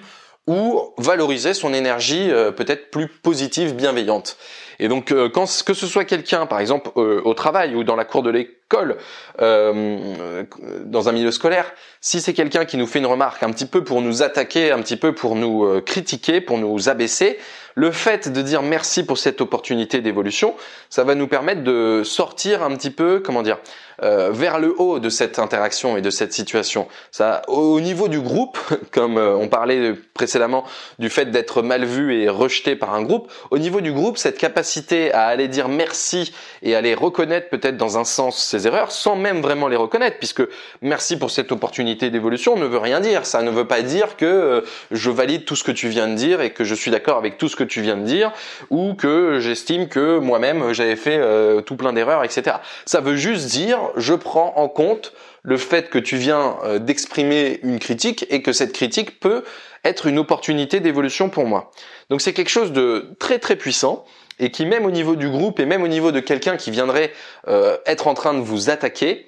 ou 0.48 0.94
valoriser 0.98 1.54
son 1.54 1.74
énergie 1.74 2.32
euh, 2.32 2.52
peut-être 2.52 2.92
plus 2.92 3.08
positive, 3.08 3.76
bienveillante. 3.76 4.38
Et 4.82 4.88
donc 4.88 5.12
euh, 5.12 5.30
que 5.30 5.74
ce 5.74 5.88
soit 5.88 6.04
quelqu'un, 6.04 6.46
par 6.48 6.60
exemple 6.60 6.90
euh, 6.98 7.22
au 7.24 7.34
travail 7.34 7.76
ou 7.76 7.86
dans 7.86 7.96
la 7.96 8.04
cour 8.04 8.24
de 8.24 8.32
l'école, 8.32 8.98
dans 9.38 11.10
un 11.10 11.12
milieu 11.12 11.32
scolaire, 11.32 11.74
si 12.00 12.22
c'est 12.22 12.32
quelqu'un 12.34 12.64
qui 12.64 12.78
nous 12.78 12.88
fait 12.88 13.00
une 13.00 13.06
remarque 13.06 13.44
un 13.44 13.52
petit 13.52 13.66
peu 13.66 13.84
pour 13.84 14.02
nous 14.02 14.24
attaquer, 14.24 14.72
un 14.72 14.80
petit 14.80 14.96
peu 14.96 15.14
pour 15.14 15.36
nous 15.36 15.82
critiquer, 15.82 16.40
pour 16.40 16.58
nous 16.58 16.88
abaisser, 16.88 17.38
le 17.76 17.92
fait 17.92 18.30
de 18.30 18.42
dire 18.42 18.62
merci 18.62 19.04
pour 19.04 19.18
cette 19.18 19.42
opportunité 19.42 20.02
d'évolution, 20.02 20.56
ça 20.90 21.04
va 21.04 21.16
nous 21.16 21.28
permettre 21.28 21.64
de 21.64 22.04
sortir 22.06 22.64
un 22.64 22.76
petit 22.76 22.92
peu, 22.92 23.22
comment 23.24 23.44
dire, 23.44 23.58
euh, 24.04 24.32
vers 24.32 24.60
le 24.60 24.74
haut 24.80 25.00
de 25.00 25.10
cette 25.10 25.38
interaction 25.38 25.96
et 25.96 26.02
de 26.02 26.10
cette 26.10 26.34
situation. 26.34 26.88
Ça, 27.12 27.44
au 27.48 27.80
niveau 27.80 28.08
du 28.08 28.20
groupe, 28.20 28.58
comme 28.92 29.18
euh, 29.18 29.36
on 29.36 29.48
parlait 29.48 29.94
précédemment 30.14 30.64
du 30.98 31.10
fait 31.10 31.26
d'être 31.26 31.62
mal 31.62 31.86
vu 31.86 32.20
et 32.20 32.30
rejeté 32.30 32.76
par 32.76 32.94
un 32.94 33.04
groupe, 33.04 33.32
au 33.52 33.60
niveau 33.60 33.80
du 33.80 33.92
groupe, 33.92 34.18
cette 34.18 34.38
capacité 34.38 34.71
à 35.14 35.26
aller 35.28 35.48
dire 35.48 35.68
merci 35.68 36.34
et 36.62 36.76
à 36.76 36.82
les 36.82 36.94
reconnaître 36.94 37.50
peut-être 37.50 37.78
dans 37.78 37.98
un 37.98 38.04
sens 38.04 38.44
ses 38.44 38.68
erreurs, 38.68 38.92
sans 38.92 39.16
même 39.16 39.42
vraiment 39.42 39.68
les 39.68 39.76
reconnaître, 39.76 40.18
puisque 40.18 40.44
merci 40.82 41.18
pour 41.18 41.32
cette 41.32 41.52
opportunité 41.52 42.10
d'évolution 42.10 42.56
ne 42.56 42.66
veut 42.66 42.78
rien 42.78 43.00
dire. 43.00 43.26
Ça 43.26 43.42
ne 43.42 43.52
veut 43.52 43.68
pas 43.68 43.82
dire 43.82 44.18
que 44.18 44.26
euh, 44.26 44.62
je 44.92 45.10
valide 45.10 45.46
tout 45.46 45.56
ce 45.56 45.64
que 45.64 45.72
tu 45.72 45.90
viens 45.90 46.08
de 46.08 46.16
dire 46.16 46.42
et 46.42 46.52
que 46.52 46.64
je 46.64 46.76
suis 46.76 46.92
d'accord 46.92 47.18
avec 47.18 47.38
tout 47.38 47.48
ce 47.48 47.56
que 47.56 47.64
tu 47.64 47.82
viens 47.82 47.98
de 47.98 48.06
dire, 48.06 48.32
ou 48.70 48.94
que 48.94 49.40
j'estime 49.40 49.88
que 49.88 50.20
moi-même 50.20 50.74
j'avais 50.74 50.96
fait 50.96 51.22
tout 51.66 51.76
plein 51.76 51.94
d'erreurs, 51.94 52.24
etc. 52.24 52.58
Ça 52.86 53.02
veut 53.02 53.16
juste 53.16 53.48
dire 53.48 53.80
je 53.96 54.14
prends 54.14 54.54
en 54.56 54.68
compte 54.68 55.14
le 55.44 55.58
fait 55.58 55.90
que 55.90 55.98
tu 55.98 56.18
viens 56.18 56.58
euh, 56.64 56.80
d'exprimer 56.80 57.60
une 57.64 57.80
critique 57.80 58.26
et 58.30 58.42
que 58.42 58.54
cette 58.54 58.74
critique 58.74 59.20
peut 59.20 59.44
être 59.84 60.06
une 60.06 60.20
opportunité 60.20 60.80
d'évolution 60.80 61.30
pour 61.30 61.46
moi. 61.46 61.72
Donc 62.10 62.22
c'est 62.22 62.34
quelque 62.34 62.50
chose 62.50 62.72
de 62.72 63.16
très 63.20 63.40
très 63.40 63.56
puissant 63.56 64.06
et 64.42 64.50
qui 64.50 64.66
même 64.66 64.86
au 64.86 64.92
niveau 64.92 65.16
du 65.16 65.30
groupe 65.30 65.60
et 65.60 65.66
même 65.66 65.84
au 65.84 65.88
niveau 65.88 66.12
de 66.12 66.20
quelqu'un 66.20 66.58
qui 66.58 66.72
viendrait 66.72 67.14
euh, 67.48 67.78
être 67.86 68.08
en 68.08 68.16
train 68.16 68.34
de 68.34 68.42
vous 68.42 68.70
attaquer, 68.70 69.28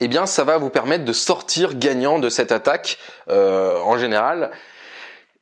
eh 0.00 0.08
bien 0.08 0.26
ça 0.26 0.42
va 0.42 0.56
vous 0.56 0.70
permettre 0.70 1.04
de 1.04 1.12
sortir 1.12 1.74
gagnant 1.76 2.18
de 2.18 2.30
cette 2.30 2.50
attaque 2.50 2.98
euh, 3.28 3.78
en 3.80 3.96
général. 3.98 4.50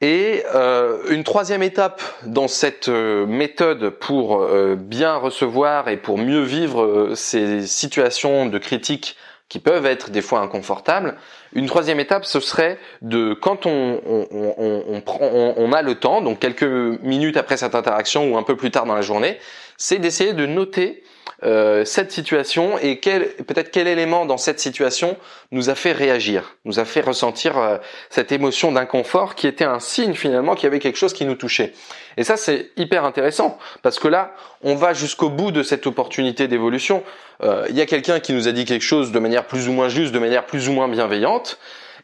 Et 0.01 0.43
euh, 0.53 1.05
une 1.11 1.23
troisième 1.23 1.63
étape 1.63 2.03
dans 2.25 2.49
cette 2.49 2.89
méthode 2.89 3.91
pour 3.91 4.45
bien 4.77 5.15
recevoir 5.15 5.89
et 5.89 5.97
pour 5.97 6.19
mieux 6.19 6.43
vivre 6.43 7.13
ces 7.15 7.65
situations 7.69 8.47
de 8.47 8.59
critique 8.59 9.17
qui 9.53 9.59
peuvent 9.59 9.85
être 9.85 10.09
des 10.09 10.23
fois 10.23 10.41
inconfortables, 10.41 11.15
une 11.53 11.67
troisième 11.67 12.01
étape, 12.01 12.25
ce 12.25 12.41
serait 12.41 12.79
de 13.03 13.35
quand 13.35 13.67
on, 13.67 14.01
on, 14.07 14.27
on, 14.31 15.55
on, 15.59 15.73
a 15.75 15.83
le 15.83 15.95
temps, 15.97 16.23
donc 16.23 16.39
quelques 16.39 16.63
minutes 17.03 17.37
après 17.37 17.59
cette 17.59 17.75
interaction 17.75 18.33
ou 18.33 18.39
un 18.39 18.45
peu 18.45 18.57
plus 18.57 18.71
tard 18.71 18.87
dans 18.87 18.95
la 18.95 19.03
journée, 19.03 19.39
c'est 19.77 19.99
d'essayer 19.99 20.33
de 20.33 20.47
noter 20.47 21.03
euh, 21.45 21.85
cette 21.85 22.13
situation 22.13 22.79
et 22.79 22.99
quel, 22.99 23.29
peut-être 23.35 23.71
quel 23.71 23.89
élément 23.89 24.27
dans 24.27 24.37
cette 24.37 24.61
situation 24.61 25.17
nous 25.51 25.71
a 25.71 25.75
fait 25.75 25.91
réagir, 25.93 26.57
nous 26.65 26.79
a 26.79 26.85
fait 26.85 27.01
ressentir 27.01 27.59
euh, 27.59 27.79
cette 28.11 28.31
émotion 28.31 28.71
d'inconfort 28.71 29.35
qui 29.35 29.49
était 29.49 29.65
un 29.65 29.81
signe 29.81 30.15
finalement 30.15 30.55
qu'il 30.55 30.65
y 30.65 30.67
avait 30.69 30.79
quelque 30.79 30.99
chose 30.99 31.13
qui 31.13 31.25
nous 31.25 31.35
touchait. 31.35 31.73
Et 32.17 32.23
ça 32.23 32.37
c'est 32.37 32.71
hyper 32.77 33.05
intéressant 33.05 33.59
parce 33.83 33.99
que 33.99 34.07
là 34.07 34.35
on 34.63 34.77
va 34.77 34.95
jusqu'au 34.95 35.31
bout 35.31 35.51
de 35.51 35.63
cette 35.63 35.87
opportunité 35.87 36.47
d'évolution. 36.47 37.03
Euh, 37.43 37.67
il 37.71 37.77
y 37.77 37.81
a 37.81 37.87
quelqu'un 37.87 38.21
qui 38.21 38.33
nous 38.33 38.47
a 38.47 38.53
dit 38.53 38.65
quelque 38.65 38.85
chose 38.85 39.11
de 39.11 39.19
manière 39.19 39.45
plus 39.45 39.69
ou 39.69 39.73
moins 39.73 39.89
juste, 39.89 40.13
de 40.13 40.21
manière 40.21 40.47
plus 40.47 40.69
ou 40.69 40.73
moins 40.73 40.87
bienveillante, 40.89 41.59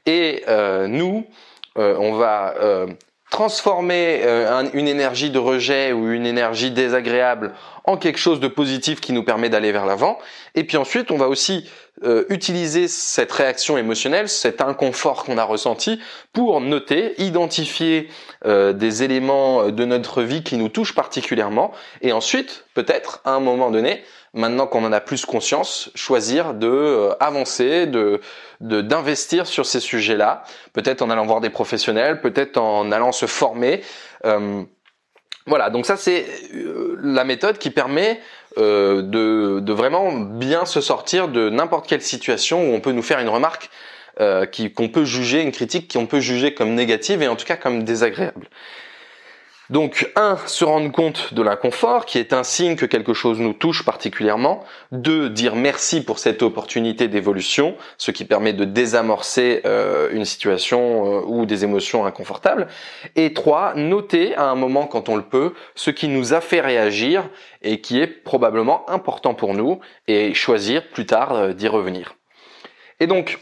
et 0.06 0.44
nous 0.88 1.24
on 1.76 2.14
va 2.14 2.54
transformer 3.30 4.22
une 4.72 4.88
énergie 4.88 5.30
de 5.30 5.38
rejet 5.38 5.92
ou 5.92 6.10
une 6.10 6.26
énergie 6.26 6.70
désagréable 6.70 7.52
en 7.84 7.96
quelque 7.96 8.18
chose 8.18 8.40
de 8.40 8.48
positif 8.48 9.00
qui 9.00 9.12
nous 9.12 9.22
permet 9.22 9.48
d'aller 9.48 9.72
vers 9.72 9.86
l'avant. 9.86 10.18
Et 10.54 10.64
puis 10.64 10.76
ensuite, 10.76 11.10
on 11.10 11.16
va 11.16 11.28
aussi 11.28 11.68
euh, 12.04 12.24
utiliser 12.28 12.86
cette 12.86 13.32
réaction 13.32 13.76
émotionnelle, 13.76 14.28
cet 14.28 14.60
inconfort 14.60 15.24
qu'on 15.24 15.36
a 15.38 15.44
ressenti, 15.44 15.98
pour 16.32 16.60
noter, 16.60 17.20
identifier 17.20 18.08
euh, 18.44 18.72
des 18.72 19.02
éléments 19.02 19.70
de 19.70 19.84
notre 19.84 20.22
vie 20.22 20.42
qui 20.44 20.56
nous 20.58 20.68
touchent 20.68 20.94
particulièrement, 20.94 21.72
et 22.02 22.12
ensuite, 22.12 22.66
peut-être, 22.74 23.20
à 23.24 23.32
un 23.32 23.40
moment 23.40 23.70
donné, 23.70 24.04
maintenant 24.34 24.66
qu'on 24.66 24.84
en 24.84 24.92
a 24.92 25.00
plus 25.00 25.24
conscience, 25.26 25.90
choisir 25.94 26.54
de 26.54 26.68
euh, 26.68 27.14
avancer, 27.20 27.86
de 27.86 28.20
d'investir 28.60 29.46
sur 29.46 29.66
ces 29.66 29.78
sujets-là, 29.78 30.42
peut-être 30.72 31.00
en 31.02 31.10
allant 31.10 31.26
voir 31.26 31.40
des 31.40 31.50
professionnels, 31.50 32.20
peut-être 32.20 32.56
en 32.56 32.90
allant 32.90 33.12
se 33.12 33.26
former. 33.26 33.82
Voilà, 35.48 35.70
donc 35.70 35.86
ça 35.86 35.96
c'est 35.96 36.26
euh, 36.54 36.98
la 37.02 37.24
méthode 37.24 37.56
qui 37.56 37.70
permet 37.70 38.20
euh, 38.58 39.00
de, 39.00 39.72
vraiment 39.72 40.12
bien 40.12 40.66
se 40.66 40.82
sortir 40.82 41.28
de 41.28 41.48
n'importe 41.48 41.88
quelle 41.88 42.02
situation 42.02 42.68
où 42.68 42.74
on 42.74 42.80
peut 42.80 42.92
nous 42.92 43.02
faire 43.02 43.18
une 43.18 43.30
remarque 43.30 43.70
euh, 44.20 44.44
qu'on 44.76 44.88
peut 44.90 45.06
juger, 45.06 45.40
une 45.40 45.52
critique 45.52 45.90
qu'on 45.90 46.04
peut 46.04 46.20
juger 46.20 46.52
comme 46.52 46.74
négative 46.74 47.22
et 47.22 47.28
en 47.28 47.36
tout 47.36 47.46
cas 47.46 47.56
comme 47.56 47.84
désagréable. 47.84 48.50
Donc, 49.70 50.10
un, 50.16 50.38
se 50.46 50.64
rendre 50.64 50.90
compte 50.90 51.34
de 51.34 51.42
l'inconfort, 51.42 52.06
qui 52.06 52.18
est 52.18 52.32
un 52.32 52.42
signe 52.42 52.74
que 52.74 52.86
quelque 52.86 53.12
chose 53.12 53.38
nous 53.38 53.52
touche 53.52 53.84
particulièrement. 53.84 54.64
Deux, 54.92 55.28
dire 55.28 55.56
merci 55.56 56.02
pour 56.02 56.18
cette 56.18 56.42
opportunité 56.42 57.06
d'évolution, 57.06 57.76
ce 57.98 58.10
qui 58.10 58.24
permet 58.24 58.54
de 58.54 58.64
désamorcer 58.64 59.60
euh, 59.66 60.08
une 60.12 60.24
situation 60.24 61.20
euh, 61.20 61.22
ou 61.26 61.44
des 61.44 61.64
émotions 61.64 62.06
inconfortables. 62.06 62.68
Et 63.14 63.34
trois, 63.34 63.74
noter 63.74 64.34
à 64.36 64.44
un 64.44 64.54
moment 64.54 64.86
quand 64.86 65.10
on 65.10 65.16
le 65.16 65.22
peut 65.22 65.52
ce 65.74 65.90
qui 65.90 66.08
nous 66.08 66.32
a 66.32 66.40
fait 66.40 66.62
réagir 66.62 67.28
et 67.60 67.82
qui 67.82 68.00
est 68.00 68.06
probablement 68.06 68.88
important 68.88 69.34
pour 69.34 69.52
nous 69.52 69.80
et 70.06 70.32
choisir 70.32 70.88
plus 70.88 71.04
tard 71.04 71.34
euh, 71.34 71.52
d'y 71.52 71.68
revenir. 71.68 72.14
Et 73.00 73.06
donc, 73.06 73.38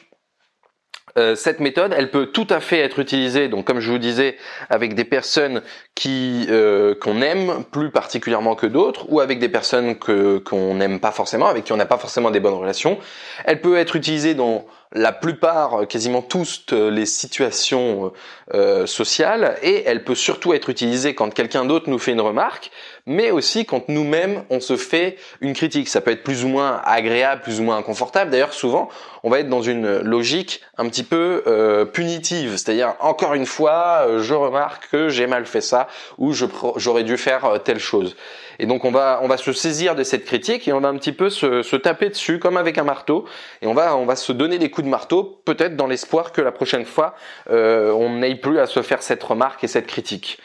euh, 1.17 1.35
cette 1.35 1.61
méthode, 1.61 1.95
elle 1.97 2.11
peut 2.11 2.27
tout 2.27 2.47
à 2.51 2.61
fait 2.61 2.79
être 2.81 2.99
utilisée, 2.99 3.49
donc 3.49 3.65
comme 3.65 3.81
je 3.81 3.91
vous 3.91 3.99
disais, 3.99 4.37
avec 4.69 4.95
des 4.95 5.05
personnes 5.05 5.63
qui 5.95 6.47
euh, 6.51 6.95
qu'on 6.95 7.23
aime 7.23 7.65
plus 7.71 7.91
particulièrement 7.91 8.55
que 8.55 8.67
d'autres, 8.67 9.07
ou 9.09 9.21
avec 9.21 9.39
des 9.39 9.49
personnes 9.49 9.97
que 9.97 10.39
qu'on 10.39 10.75
n'aime 10.75 11.01
pas 11.01 11.13
forcément, 11.13 11.47
avec 11.47 11.65
qui 11.65 11.73
on 11.73 11.77
n'a 11.77 11.87
pas 11.87 11.99
forcément 11.99 12.31
des 12.31 12.41
bonnes 12.41 12.55
relations. 12.55 12.99
Elle 13.45 13.61
peut 13.61 13.77
être 13.77 13.97
utilisée 13.97 14.35
dans 14.35 14.67
la 14.93 15.13
plupart, 15.13 15.89
quasiment 15.89 16.23
toutes 16.23 16.73
les 16.73 17.07
situations 17.07 18.13
euh, 18.55 18.87
sociales, 18.87 19.57
et 19.63 19.83
elle 19.87 20.05
peut 20.05 20.15
surtout 20.15 20.53
être 20.53 20.71
utilisée 20.71 21.15
quand 21.15 21.33
quelqu'un 21.33 21.65
d'autre 21.65 21.91
nous 21.91 21.99
fait 21.99 22.13
une 22.13 22.21
remarque, 22.21 22.71
mais 23.07 23.31
aussi 23.31 23.65
quand 23.65 23.89
nous-mêmes 23.89 24.43
on 24.51 24.61
se 24.61 24.77
fait 24.77 25.17
une 25.41 25.55
critique. 25.55 25.89
Ça 25.89 26.01
peut 26.01 26.11
être 26.11 26.25
plus 26.25 26.45
ou 26.45 26.49
moins 26.49 26.81
agréable, 26.85 27.43
plus 27.43 27.61
ou 27.61 27.63
moins 27.63 27.77
inconfortable. 27.77 28.31
D'ailleurs, 28.31 28.53
souvent, 28.53 28.89
on 29.23 29.31
va 29.31 29.39
être 29.41 29.49
dans 29.49 29.63
une 29.63 29.99
logique 29.99 30.61
un 30.77 30.89
petit 30.89 31.05
peu 31.05 31.45
euh, 31.47 31.85
punitive, 31.85 32.53
c'est-à-dire 32.53 32.95
encore 33.01 33.35
une 33.35 33.47
fois, 33.47 34.07
euh, 34.07 34.23
je 34.23 34.35
remarque 34.35 34.91
que 34.91 35.09
j'ai 35.09 35.27
mal 35.27 35.47
fait 35.47 35.61
ça 35.61 35.89
ou 36.19 36.33
j'aurais 36.33 37.05
dû 37.05 37.17
faire 37.17 37.45
euh, 37.45 37.59
telle 37.59 37.79
chose. 37.79 38.17
Et 38.59 38.67
donc 38.67 38.85
on 38.85 38.91
va 38.91 39.21
on 39.23 39.29
va 39.29 39.37
se 39.37 39.53
saisir 39.53 39.95
de 39.95 40.03
cette 40.03 40.25
critique 40.25 40.67
et 40.67 40.73
on 40.73 40.81
va 40.81 40.89
un 40.89 40.97
petit 40.97 41.13
peu 41.13 41.29
se, 41.31 41.63
se 41.63 41.77
taper 41.77 42.09
dessus 42.09 42.39
comme 42.39 42.57
avec 42.57 42.79
un 42.79 42.85
marteau 42.85 43.27
et 43.61 43.67
on 43.67 43.75
va 43.75 43.97
on 43.97 44.07
va 44.07 44.17
se 44.17 44.33
donner 44.33 44.59
des 44.59 44.71
coups 44.71 44.87
de 44.87 44.91
marteau 44.91 45.41
peut-être 45.45 45.77
dans 45.77 45.87
l'espoir 45.87 46.33
que 46.33 46.41
la 46.41 46.53
prochaine 46.53 46.87
fois 46.87 47.15
on 47.51 48.11
n'aille 48.15 48.41
plus 48.41 48.59
à 48.59 48.65
se 48.65 48.81
faire 48.81 49.03
cette 49.03 49.23
remarque 49.23 49.63
et 49.63 49.69
cette 49.69 49.87
critique. 49.87 50.39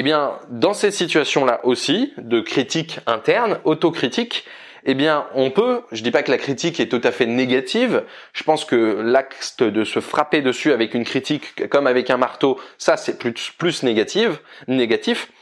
Eh 0.00 0.02
bien, 0.04 0.38
dans 0.48 0.74
ces 0.74 0.92
situations-là 0.92 1.58
aussi, 1.64 2.12
de 2.18 2.38
critique 2.38 3.00
interne, 3.08 3.58
autocritique, 3.64 4.44
eh 4.84 4.94
bien, 4.94 5.26
on 5.34 5.50
peut, 5.50 5.80
je 5.90 6.04
dis 6.04 6.12
pas 6.12 6.22
que 6.22 6.30
la 6.30 6.38
critique 6.38 6.78
est 6.78 6.86
tout 6.86 7.00
à 7.02 7.10
fait 7.10 7.26
négative, 7.26 8.04
je 8.32 8.44
pense 8.44 8.64
que 8.64 8.76
l'acte 9.02 9.64
de 9.64 9.82
se 9.82 9.98
frapper 9.98 10.40
dessus 10.40 10.70
avec 10.70 10.94
une 10.94 11.02
critique 11.02 11.68
comme 11.68 11.88
avec 11.88 12.10
un 12.10 12.16
marteau, 12.16 12.60
ça 12.78 12.96
c'est 12.96 13.18
plus, 13.18 13.50
plus 13.58 13.82
négatif, 13.82 14.40
négatif, 14.68 15.32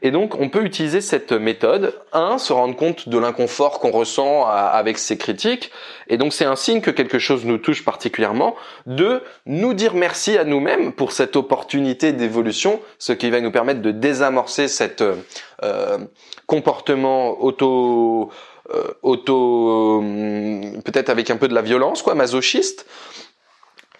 et 0.00 0.10
donc, 0.10 0.38
on 0.40 0.48
peut 0.48 0.64
utiliser 0.64 1.00
cette 1.00 1.32
méthode. 1.32 1.94
Un, 2.12 2.38
se 2.38 2.52
rendre 2.52 2.76
compte 2.76 3.08
de 3.08 3.18
l'inconfort 3.18 3.78
qu'on 3.78 3.90
ressent 3.90 4.46
avec 4.46 4.96
ces 4.96 5.18
critiques. 5.18 5.70
Et 6.08 6.16
donc, 6.16 6.32
c'est 6.32 6.44
un 6.44 6.56
signe 6.56 6.80
que 6.80 6.90
quelque 6.90 7.18
chose 7.18 7.44
nous 7.44 7.58
touche 7.58 7.84
particulièrement. 7.84 8.54
Deux, 8.86 9.22
nous 9.44 9.74
dire 9.74 9.94
merci 9.94 10.38
à 10.38 10.44
nous-mêmes 10.44 10.92
pour 10.92 11.12
cette 11.12 11.36
opportunité 11.36 12.12
d'évolution, 12.12 12.80
ce 12.98 13.12
qui 13.12 13.28
va 13.30 13.40
nous 13.40 13.52
permettre 13.52 13.82
de 13.82 13.90
désamorcer 13.90 14.68
cet 14.68 15.02
euh, 15.02 15.98
comportement 16.46 17.42
auto, 17.42 18.30
euh, 18.74 18.94
auto, 19.02 20.02
euh, 20.02 20.80
peut-être 20.84 21.10
avec 21.10 21.30
un 21.30 21.36
peu 21.36 21.48
de 21.48 21.54
la 21.54 21.62
violence, 21.62 22.02
quoi, 22.02 22.14
masochiste. 22.14 22.86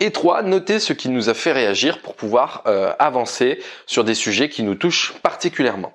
Et 0.03 0.11
trois, 0.11 0.43
noter 0.43 0.81
ce 0.81 0.93
qui 0.93 1.09
nous 1.09 1.29
a 1.29 1.35
fait 1.35 1.53
réagir 1.53 2.01
pour 2.01 2.17
pouvoir 2.17 2.65
euh, 2.67 2.93
avancer 2.99 3.61
sur 3.87 4.03
des 4.03 4.17
sujets 4.17 4.49
qui 4.49 4.65
nous 4.65 4.75
touchent 4.75 5.15
particulièrement. 5.23 5.93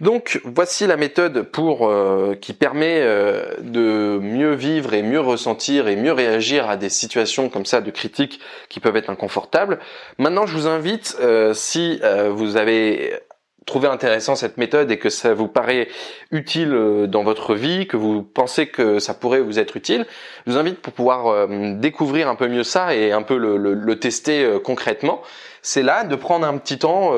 Donc 0.00 0.40
voici 0.42 0.84
la 0.88 0.96
méthode 0.96 1.42
pour 1.42 1.86
euh, 1.86 2.34
qui 2.34 2.54
permet 2.54 2.98
euh, 3.02 3.54
de 3.60 4.18
mieux 4.20 4.54
vivre 4.54 4.94
et 4.94 5.04
mieux 5.04 5.20
ressentir 5.20 5.86
et 5.86 5.94
mieux 5.94 6.10
réagir 6.10 6.68
à 6.68 6.76
des 6.76 6.88
situations 6.88 7.48
comme 7.48 7.66
ça 7.66 7.80
de 7.80 7.92
critiques 7.92 8.40
qui 8.68 8.80
peuvent 8.80 8.96
être 8.96 9.10
inconfortables. 9.10 9.78
Maintenant, 10.18 10.46
je 10.46 10.56
vous 10.56 10.66
invite, 10.66 11.16
si 11.52 12.00
vous 12.32 12.56
avez 12.56 13.20
trouvez 13.66 13.88
intéressant 13.88 14.36
cette 14.36 14.56
méthode 14.56 14.90
et 14.90 14.98
que 14.98 15.08
ça 15.08 15.34
vous 15.34 15.48
paraît 15.48 15.88
utile 16.30 16.72
euh, 16.72 17.06
dans 17.06 17.22
votre 17.22 17.54
vie, 17.54 17.86
que 17.86 17.96
vous 17.96 18.22
pensez 18.22 18.66
que 18.66 18.98
ça 18.98 19.14
pourrait 19.14 19.40
vous 19.40 19.58
être 19.58 19.76
utile, 19.76 20.06
je 20.46 20.52
vous 20.52 20.58
invite 20.58 20.80
pour 20.80 20.92
pouvoir 20.92 21.26
euh, 21.28 21.74
découvrir 21.74 22.28
un 22.28 22.34
peu 22.34 22.48
mieux 22.48 22.64
ça 22.64 22.94
et 22.94 23.12
un 23.12 23.22
peu 23.22 23.36
le, 23.36 23.98
tester 23.98 24.44
euh, 24.44 24.58
concrètement, 24.58 25.22
c'est 25.62 25.82
là 25.82 26.04
de 26.04 26.16
prendre 26.16 26.46
un 26.46 26.58
petit 26.58 26.78
temps 26.78 27.14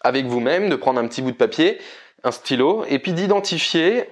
avec 0.00 0.24
vous-même, 0.24 0.70
de 0.70 0.76
prendre 0.76 0.98
un 0.98 1.06
petit 1.06 1.20
bout 1.20 1.32
de 1.32 1.36
papier, 1.36 1.78
un 2.24 2.30
stylo, 2.30 2.84
et 2.88 2.98
puis 2.98 3.12
d'identifier 3.12 4.06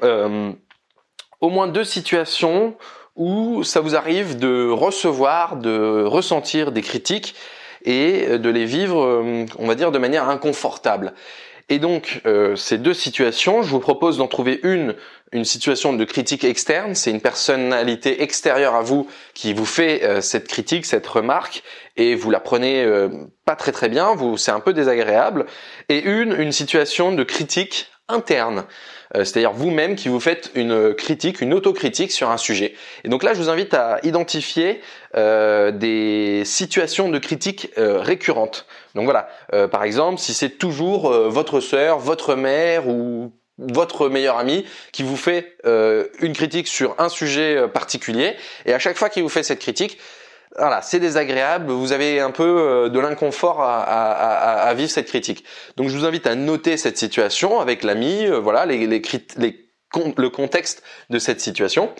au 1.41 1.49
moins 1.49 1.67
deux 1.67 1.85
situations 1.85 2.77
où 3.17 3.63
ça 3.65 3.81
vous 3.81 3.97
arrive 3.97 4.39
de 4.39 4.69
recevoir, 4.69 5.57
de 5.57 6.05
ressentir 6.05 6.73
des 6.73 6.83
critiques 6.83 7.35
et 7.85 8.27
euh, 8.29 8.39
de 8.39 8.49
les 8.49 8.65
vivre, 8.65 9.03
euh, 9.03 9.47
on 9.59 9.67
va 9.67 9.75
dire, 9.75 9.93
de 9.93 9.99
manière 9.99 10.29
inconfortable. 10.29 11.13
Et 11.69 11.79
donc, 11.79 12.23
euh, 12.25 12.57
ces 12.57 12.79
deux 12.79 12.95
situations, 12.95 13.63
je 13.63 13.71
vous 13.71 13.81
propose 13.81 14.17
d'en 14.17 14.27
trouver 14.27 14.59
une, 14.63 14.95
une 15.33 15.45
situation 15.45 15.93
de 15.93 16.05
critique 16.05 16.45
externe, 16.45 16.95
c'est 16.95 17.11
une 17.11 17.21
personnalité 17.21 18.23
extérieure 18.23 18.75
à 18.75 18.81
vous 18.81 19.07
qui 19.35 19.53
vous 19.53 19.67
fait 19.67 20.23
cette 20.23 20.49
critique, 20.49 20.87
cette 20.87 21.07
remarque, 21.07 21.63
et 21.99 22.15
vous 22.15 22.31
la 22.31 22.41
prenez 22.41 22.87
pas 23.45 23.55
très 23.55 23.73
très 23.73 23.91
bien, 23.91 24.15
vous 24.15 24.39
c'est 24.39 24.53
un 24.53 24.61
peu 24.61 24.73
désagréable, 24.73 25.45
et 25.91 26.01
une, 26.01 26.33
une 26.33 26.53
situation 26.53 27.13
de 27.13 27.23
critique 27.25 27.89
interne. 28.09 28.65
Euh, 29.15 29.25
c'est-à-dire 29.25 29.53
vous-même 29.53 29.97
qui 29.97 30.09
vous 30.09 30.21
faites 30.21 30.51
une 30.55 30.95
critique, 30.95 31.41
une 31.41 31.55
autocritique 31.55 32.13
sur 32.13 32.31
un 32.31 32.37
sujet. 32.37 32.75
Et 33.05 33.09
donc 33.09 33.23
là, 33.23 33.35
je 33.35 33.39
vous 33.39 33.49
invite 33.49 33.75
à 33.75 33.99
identifier 34.03 34.81
euh, 35.17 35.71
des 35.71 36.43
situations 36.45 37.09
de 37.09 37.19
critique 37.19 37.71
euh, 37.79 37.99
récurrentes. 38.01 38.67
Donc 38.95 39.05
voilà, 39.05 39.29
par 39.69 39.85
exemple, 39.85 40.19
si 40.19 40.35
c'est 40.35 40.51
toujours 40.51 41.13
votre 41.13 41.61
sœur, 41.61 42.01
votre 42.01 42.35
mère 42.35 42.89
ou 42.89 43.33
votre 43.59 44.09
meilleur 44.09 44.39
ami 44.39 44.65
qui 44.93 45.05
vous 45.05 45.17
fait 45.17 45.57
une 45.65 46.33
critique 46.33 46.67
sur 46.67 46.97
un 46.99 47.09
sujet 47.09 47.69
particulier, 47.69 48.35
et 48.67 48.73
à 48.73 48.81
chaque 48.81 48.97
fois 48.97 49.09
qu'il 49.09 49.23
vous 49.23 49.29
fait 49.29 49.45
cette 49.45 49.61
critique, 49.61 49.99
voilà, 50.57 50.83
c'est 50.83 51.01
désagréable, 51.01 51.71
vous 51.71 51.93
avez 51.93 52.21
un 52.21 52.31
peu 52.31 52.45
euh, 52.45 52.89
de 52.89 52.99
l'inconfort 52.99 53.61
à, 53.61 54.73
vivre 54.75 54.91
cette 54.91 55.07
critique. 55.07 55.45
Donc 55.77 55.89
je 55.89 55.97
vous 55.97 56.05
invite 56.05 56.27
à 56.27 56.35
noter 56.35 56.77
cette 56.77 56.99
situation 56.99 57.61
avec 57.61 57.85
l'ami, 57.85 58.27
euh, 58.27 58.39
voilà, 58.39 58.67
les, 58.67 58.87
les, 58.87 59.03
les 59.37 59.68
le 60.17 60.29
contexte 60.29 60.83
de 61.11 61.19
cette 61.19 61.41
situation. 61.41 61.91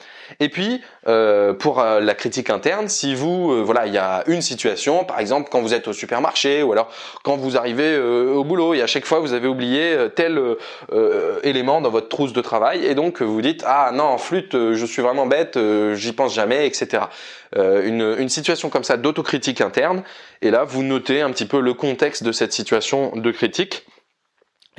Et 0.41 0.49
puis 0.49 0.83
euh, 1.07 1.55
pour 1.55 1.81
euh, 1.81 2.01
la 2.01 2.15
critique 2.15 2.51
interne, 2.51 2.89
si 2.89 3.15
vous 3.15 3.51
euh, 3.51 3.63
voilà, 3.63 3.87
il 3.87 3.95
y 3.95 3.99
a 3.99 4.25
une 4.27 4.43
situation, 4.43 5.05
par 5.05 5.21
exemple 5.21 5.49
quand 5.51 5.63
vous 5.63 5.73
êtes 5.73 5.89
au 5.89 5.93
supermarché 5.93 6.63
ou 6.63 6.73
alors 6.73 6.91
quand 7.25 7.37
vous 7.37 7.57
arrivez 7.57 7.99
au 7.99 8.45
boulot 8.45 8.75
et 8.75 8.83
à 8.83 8.87
chaque 8.87 9.07
fois 9.07 9.21
vous 9.21 9.33
avez 9.33 9.49
oublié 9.49 9.97
tel 10.15 10.41
élément 11.43 11.81
dans 11.81 11.91
votre 11.91 12.09
trousse 12.09 12.33
de 12.33 12.41
travail 12.41 12.85
et 12.85 12.95
donc 12.95 13.23
vous 13.23 13.41
dites 13.41 13.65
ah 13.67 13.91
non 13.93 14.19
flûte 14.19 14.53
je 14.53 14.87
suis 14.87 15.03
vraiment 15.03 15.27
bête, 15.27 15.59
j'y 15.95 16.13
pense 16.13 16.35
jamais, 16.35 16.67
etc. 16.67 17.05
Une, 17.57 18.17
une 18.19 18.29
situation 18.29 18.69
comme 18.69 18.85
ça 18.85 18.97
d'autocritique 18.97 19.61
interne 19.61 20.03
et 20.43 20.51
là 20.51 20.65
vous 20.65 20.83
notez 20.83 21.23
un 21.23 21.31
petit 21.31 21.47
peu 21.47 21.61
le 21.61 21.75
contexte 21.75 22.23
de 22.23 22.33
cette 22.33 22.53
situation 22.53 23.13
de 23.15 23.31
critique 23.31 23.87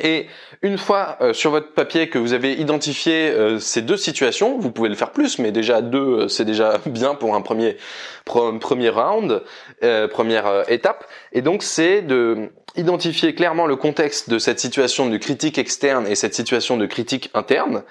et 0.04 0.28
une 0.62 0.78
fois 0.78 1.18
euh, 1.22 1.34
sur 1.34 1.52
votre 1.52 1.74
papier 1.74 2.10
que 2.10 2.18
vous 2.18 2.34
avez 2.34 2.54
identifié 2.54 3.30
euh, 3.30 3.60
ces 3.60 3.82
deux 3.82 3.98
situations, 3.98 4.58
vous 4.58 4.72
pouvez 4.72 4.90
le 4.90 4.96
faire 4.96 5.12
plus, 5.12 5.40
mais 5.40 5.52
déjà 5.52 5.82
deux, 5.82 6.00
euh, 6.00 6.28
c'est 6.28 6.46
déjà 6.46 6.80
bien 6.86 7.16
pour 7.16 7.36
un 7.36 7.42
premier 7.42 7.78
premier 8.26 8.90
round, 8.90 9.42
première 10.12 10.70
étape. 10.70 11.04
Et 11.34 11.42
donc 11.42 11.64
c'est 11.64 12.04
de 12.04 12.52
identifier 12.76 13.34
clairement 13.34 13.66
le 13.66 13.76
contexte 13.76 14.30
de 14.30 14.38
cette 14.38 14.60
situation 14.60 15.10
de 15.10 15.18
critique 15.18 15.58
externe 15.58 16.06
et 16.06 16.14
cette 16.14 16.36
situation 16.36 16.78
de 16.78 16.86
critique 16.86 17.32
interne. 17.34 17.84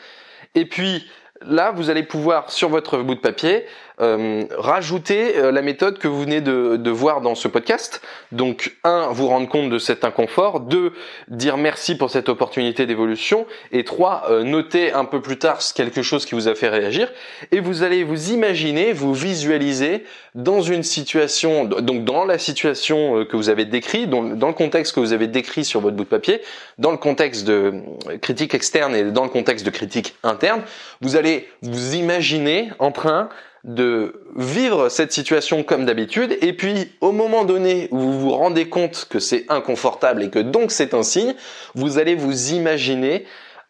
Et 0.55 0.65
puis 0.65 1.09
là, 1.43 1.73
vous 1.73 1.91
allez 1.91 2.05
pouvoir 2.05 2.53
sur 2.53 2.69
votre 2.69 2.99
bout 2.99 3.17
de 3.17 3.21
papier 3.21 3.65
euh, 4.01 4.45
rajouter 4.57 5.37
euh, 5.37 5.51
la 5.51 5.61
méthode 5.61 5.99
que 5.99 6.07
vous 6.07 6.23
venez 6.23 6.41
de, 6.41 6.77
de, 6.77 6.91
voir 6.91 7.21
dans 7.21 7.35
ce 7.35 7.49
podcast. 7.49 8.01
Donc, 8.31 8.77
un, 8.85 9.09
vous 9.09 9.27
rendre 9.27 9.49
compte 9.49 9.71
de 9.71 9.79
cet 9.79 10.05
inconfort. 10.05 10.61
Deux, 10.61 10.93
dire 11.27 11.57
merci 11.57 11.97
pour 11.97 12.11
cette 12.11 12.29
opportunité 12.29 12.87
d'évolution. 12.87 13.47
Et 13.73 13.83
trois, 13.85 14.25
euh, 14.31 14.45
noter 14.45 14.93
un 14.93 15.05
peu 15.05 15.21
plus 15.21 15.39
tard 15.39 15.59
quelque 15.75 16.03
chose 16.03 16.27
qui 16.27 16.37
vous 16.37 16.47
a 16.47 16.55
fait 16.55 16.69
réagir. 16.69 17.11
Et 17.51 17.59
vous 17.59 17.83
allez 17.83 18.05
vous 18.05 18.31
imaginer, 18.31 18.93
vous 18.93 19.15
visualiser 19.15 20.05
dans 20.37 20.61
une 20.61 20.85
situation, 20.85 21.65
donc 21.65 22.05
dans 22.05 22.25
la 22.25 22.39
situation 22.39 23.25
que 23.25 23.37
vous 23.37 23.49
avez 23.49 23.65
décrit, 23.65 24.07
dans, 24.07 24.23
dans 24.23 24.47
le 24.47 24.55
contexte 24.55 24.95
que 24.95 25.01
vous 25.01 25.13
avez 25.13 25.27
décrit 25.27 25.65
sur 25.65 25.81
votre 25.81 25.97
bout 25.97 26.05
de 26.05 26.09
papier, 26.09 26.41
dans 26.79 26.93
le 26.93 26.97
contexte 26.97 27.45
de 27.45 27.75
critique 28.23 28.55
externe 28.55 28.95
et 28.95 29.05
dans 29.11 29.25
le 29.25 29.31
contexte 29.31 29.67
de 29.67 29.71
critique 29.71 30.15
interne, 30.23 30.63
vous 31.01 31.17
allez 31.17 31.49
vous 31.63 31.97
imaginer 31.97 32.71
en 32.79 32.93
train 32.93 33.29
de 33.65 34.25
vivre 34.37 34.89
cette 34.89 35.13
situation 35.13 35.63
comme 35.63 35.85
d'habitude. 35.85 36.37
Et 36.41 36.53
puis 36.53 36.93
au 37.01 37.13
moment 37.13 37.45
donné 37.45 37.89
où 37.91 37.99
vous 37.99 38.21
vous 38.21 38.31
rendez 38.31 38.69
compte 38.69 39.07
que 39.11 39.19
c'est 39.19 39.45
inconfortable 39.49 40.23
et 40.23 40.31
que 40.31 40.39
donc 40.39 40.71
c'est 40.71 40.95
un 40.95 41.03
signe, 41.03 41.35
vous 41.75 41.99
allez 41.99 42.15
vous 42.15 42.53
imaginer 42.53 43.25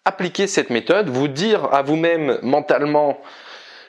appliquer 0.05 0.47
cette 0.47 0.71
méthode, 0.71 1.09
vous 1.09 1.29
dire 1.29 1.69
à 1.73 1.83
vous-même 1.83 2.39
mentalement 2.43 3.21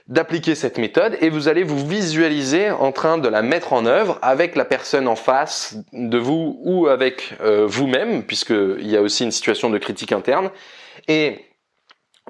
d'appliquer 0.09 0.55
cette 0.55 0.79
méthode 0.79 1.15
et 1.21 1.29
vous 1.29 1.47
allez 1.47 1.63
vous 1.63 1.87
visualiser 1.87 2.71
en 2.71 2.91
train 2.91 3.19
de 3.19 3.29
la 3.29 3.41
mettre 3.41 3.73
en 3.73 3.85
œuvre 3.85 4.17
avec 4.21 4.55
la 4.55 4.65
personne 4.65 5.07
en 5.07 5.15
face 5.15 5.77
de 5.93 6.17
vous 6.17 6.59
ou 6.63 6.87
avec 6.87 7.35
euh, 7.41 7.65
vous-même 7.67 8.23
puisqu'il 8.23 8.89
y 8.89 8.97
a 8.97 9.01
aussi 9.01 9.23
une 9.23 9.31
situation 9.31 9.69
de 9.69 9.77
critique 9.77 10.11
interne. 10.11 10.49
Et 11.07 11.48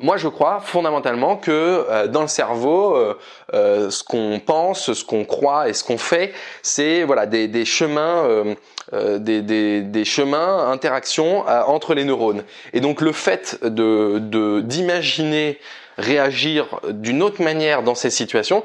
moi, 0.01 0.17
je 0.17 0.27
crois 0.27 0.61
fondamentalement 0.61 1.35
que 1.35 1.51
euh, 1.51 2.07
dans 2.07 2.21
le 2.21 2.27
cerveau, 2.27 2.95
euh, 2.95 3.17
euh, 3.53 3.89
ce 3.89 4.03
qu'on 4.03 4.41
pense, 4.43 4.93
ce 4.93 5.03
qu'on 5.03 5.25
croit 5.25 5.69
et 5.69 5.73
ce 5.73 5.83
qu'on 5.83 5.97
fait, 5.97 6.33
c'est 6.61 7.03
voilà 7.03 7.25
des, 7.25 7.65
chemins, 7.65 8.55
des, 8.93 9.41
des, 9.81 10.05
chemins, 10.05 10.69
interactions 10.69 11.45
entre 11.67 11.93
les 11.93 12.05
neurones. 12.05 12.43
Et 12.73 12.79
donc, 12.79 13.01
le 13.01 13.11
fait 13.11 13.59
de 13.63 14.19
d'imaginer 14.63 15.59
réagir 15.97 16.79
d'une 16.89 17.21
autre 17.21 17.43
manière 17.43 17.83
dans 17.83 17.95
ces 17.95 18.09
situations, 18.09 18.63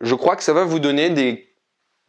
je 0.00 0.14
crois 0.14 0.36
que 0.36 0.42
ça 0.42 0.54
va 0.54 0.64
vous 0.64 0.78
donner 0.78 1.10
des 1.10 1.49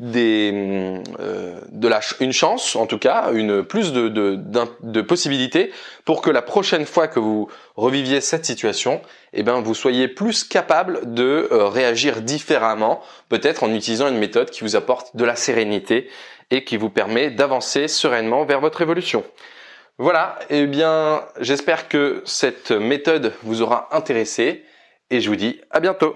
euh, 0.04 1.62
de 1.72 1.88
la, 1.88 2.00
une 2.20 2.34
chance, 2.34 2.76
en 2.76 2.88
tout 2.88 2.98
cas, 2.98 3.32
une 3.34 3.64
plus 3.64 3.94
de, 3.94 4.10
de, 4.10 4.40
de, 4.82 5.02
possibilités 5.02 5.72
pour 6.06 6.22
que 6.22 6.32
la 6.32 6.42
prochaine 6.42 6.86
fois 6.86 7.08
que 7.08 7.20
vous 7.20 7.50
reviviez 7.76 8.20
cette 8.20 8.44
situation, 8.44 9.02
eh 9.34 9.44
ben, 9.44 9.62
vous 9.62 9.76
soyez 9.76 10.08
plus 10.08 10.44
capable 10.44 11.14
de 11.14 11.48
euh, 11.52 11.68
réagir 11.68 12.22
différemment, 12.22 13.02
peut-être 13.30 13.64
en 13.64 13.74
utilisant 13.74 14.08
une 14.08 14.18
méthode 14.18 14.50
qui 14.50 14.62
vous 14.62 14.76
apporte 14.76 15.16
de 15.16 15.24
la 15.24 15.36
sérénité 15.36 16.10
et 16.50 16.64
qui 16.64 16.78
vous 16.78 16.90
permet 16.90 17.30
d'avancer 17.30 17.88
sereinement 17.88 18.44
vers 18.44 18.60
votre 18.60 18.82
évolution. 18.82 19.24
Voilà, 20.00 20.40
eh 20.50 20.66
bien, 20.66 21.24
j'espère 21.40 21.88
que 21.88 22.24
cette 22.26 22.72
méthode 22.72 23.34
vous 23.44 23.62
aura 23.62 23.88
intéressé 23.92 24.64
et 25.12 25.22
je 25.22 25.30
vous 25.30 25.36
dis 25.36 25.62
à 25.70 25.80
bientôt. 25.80 26.16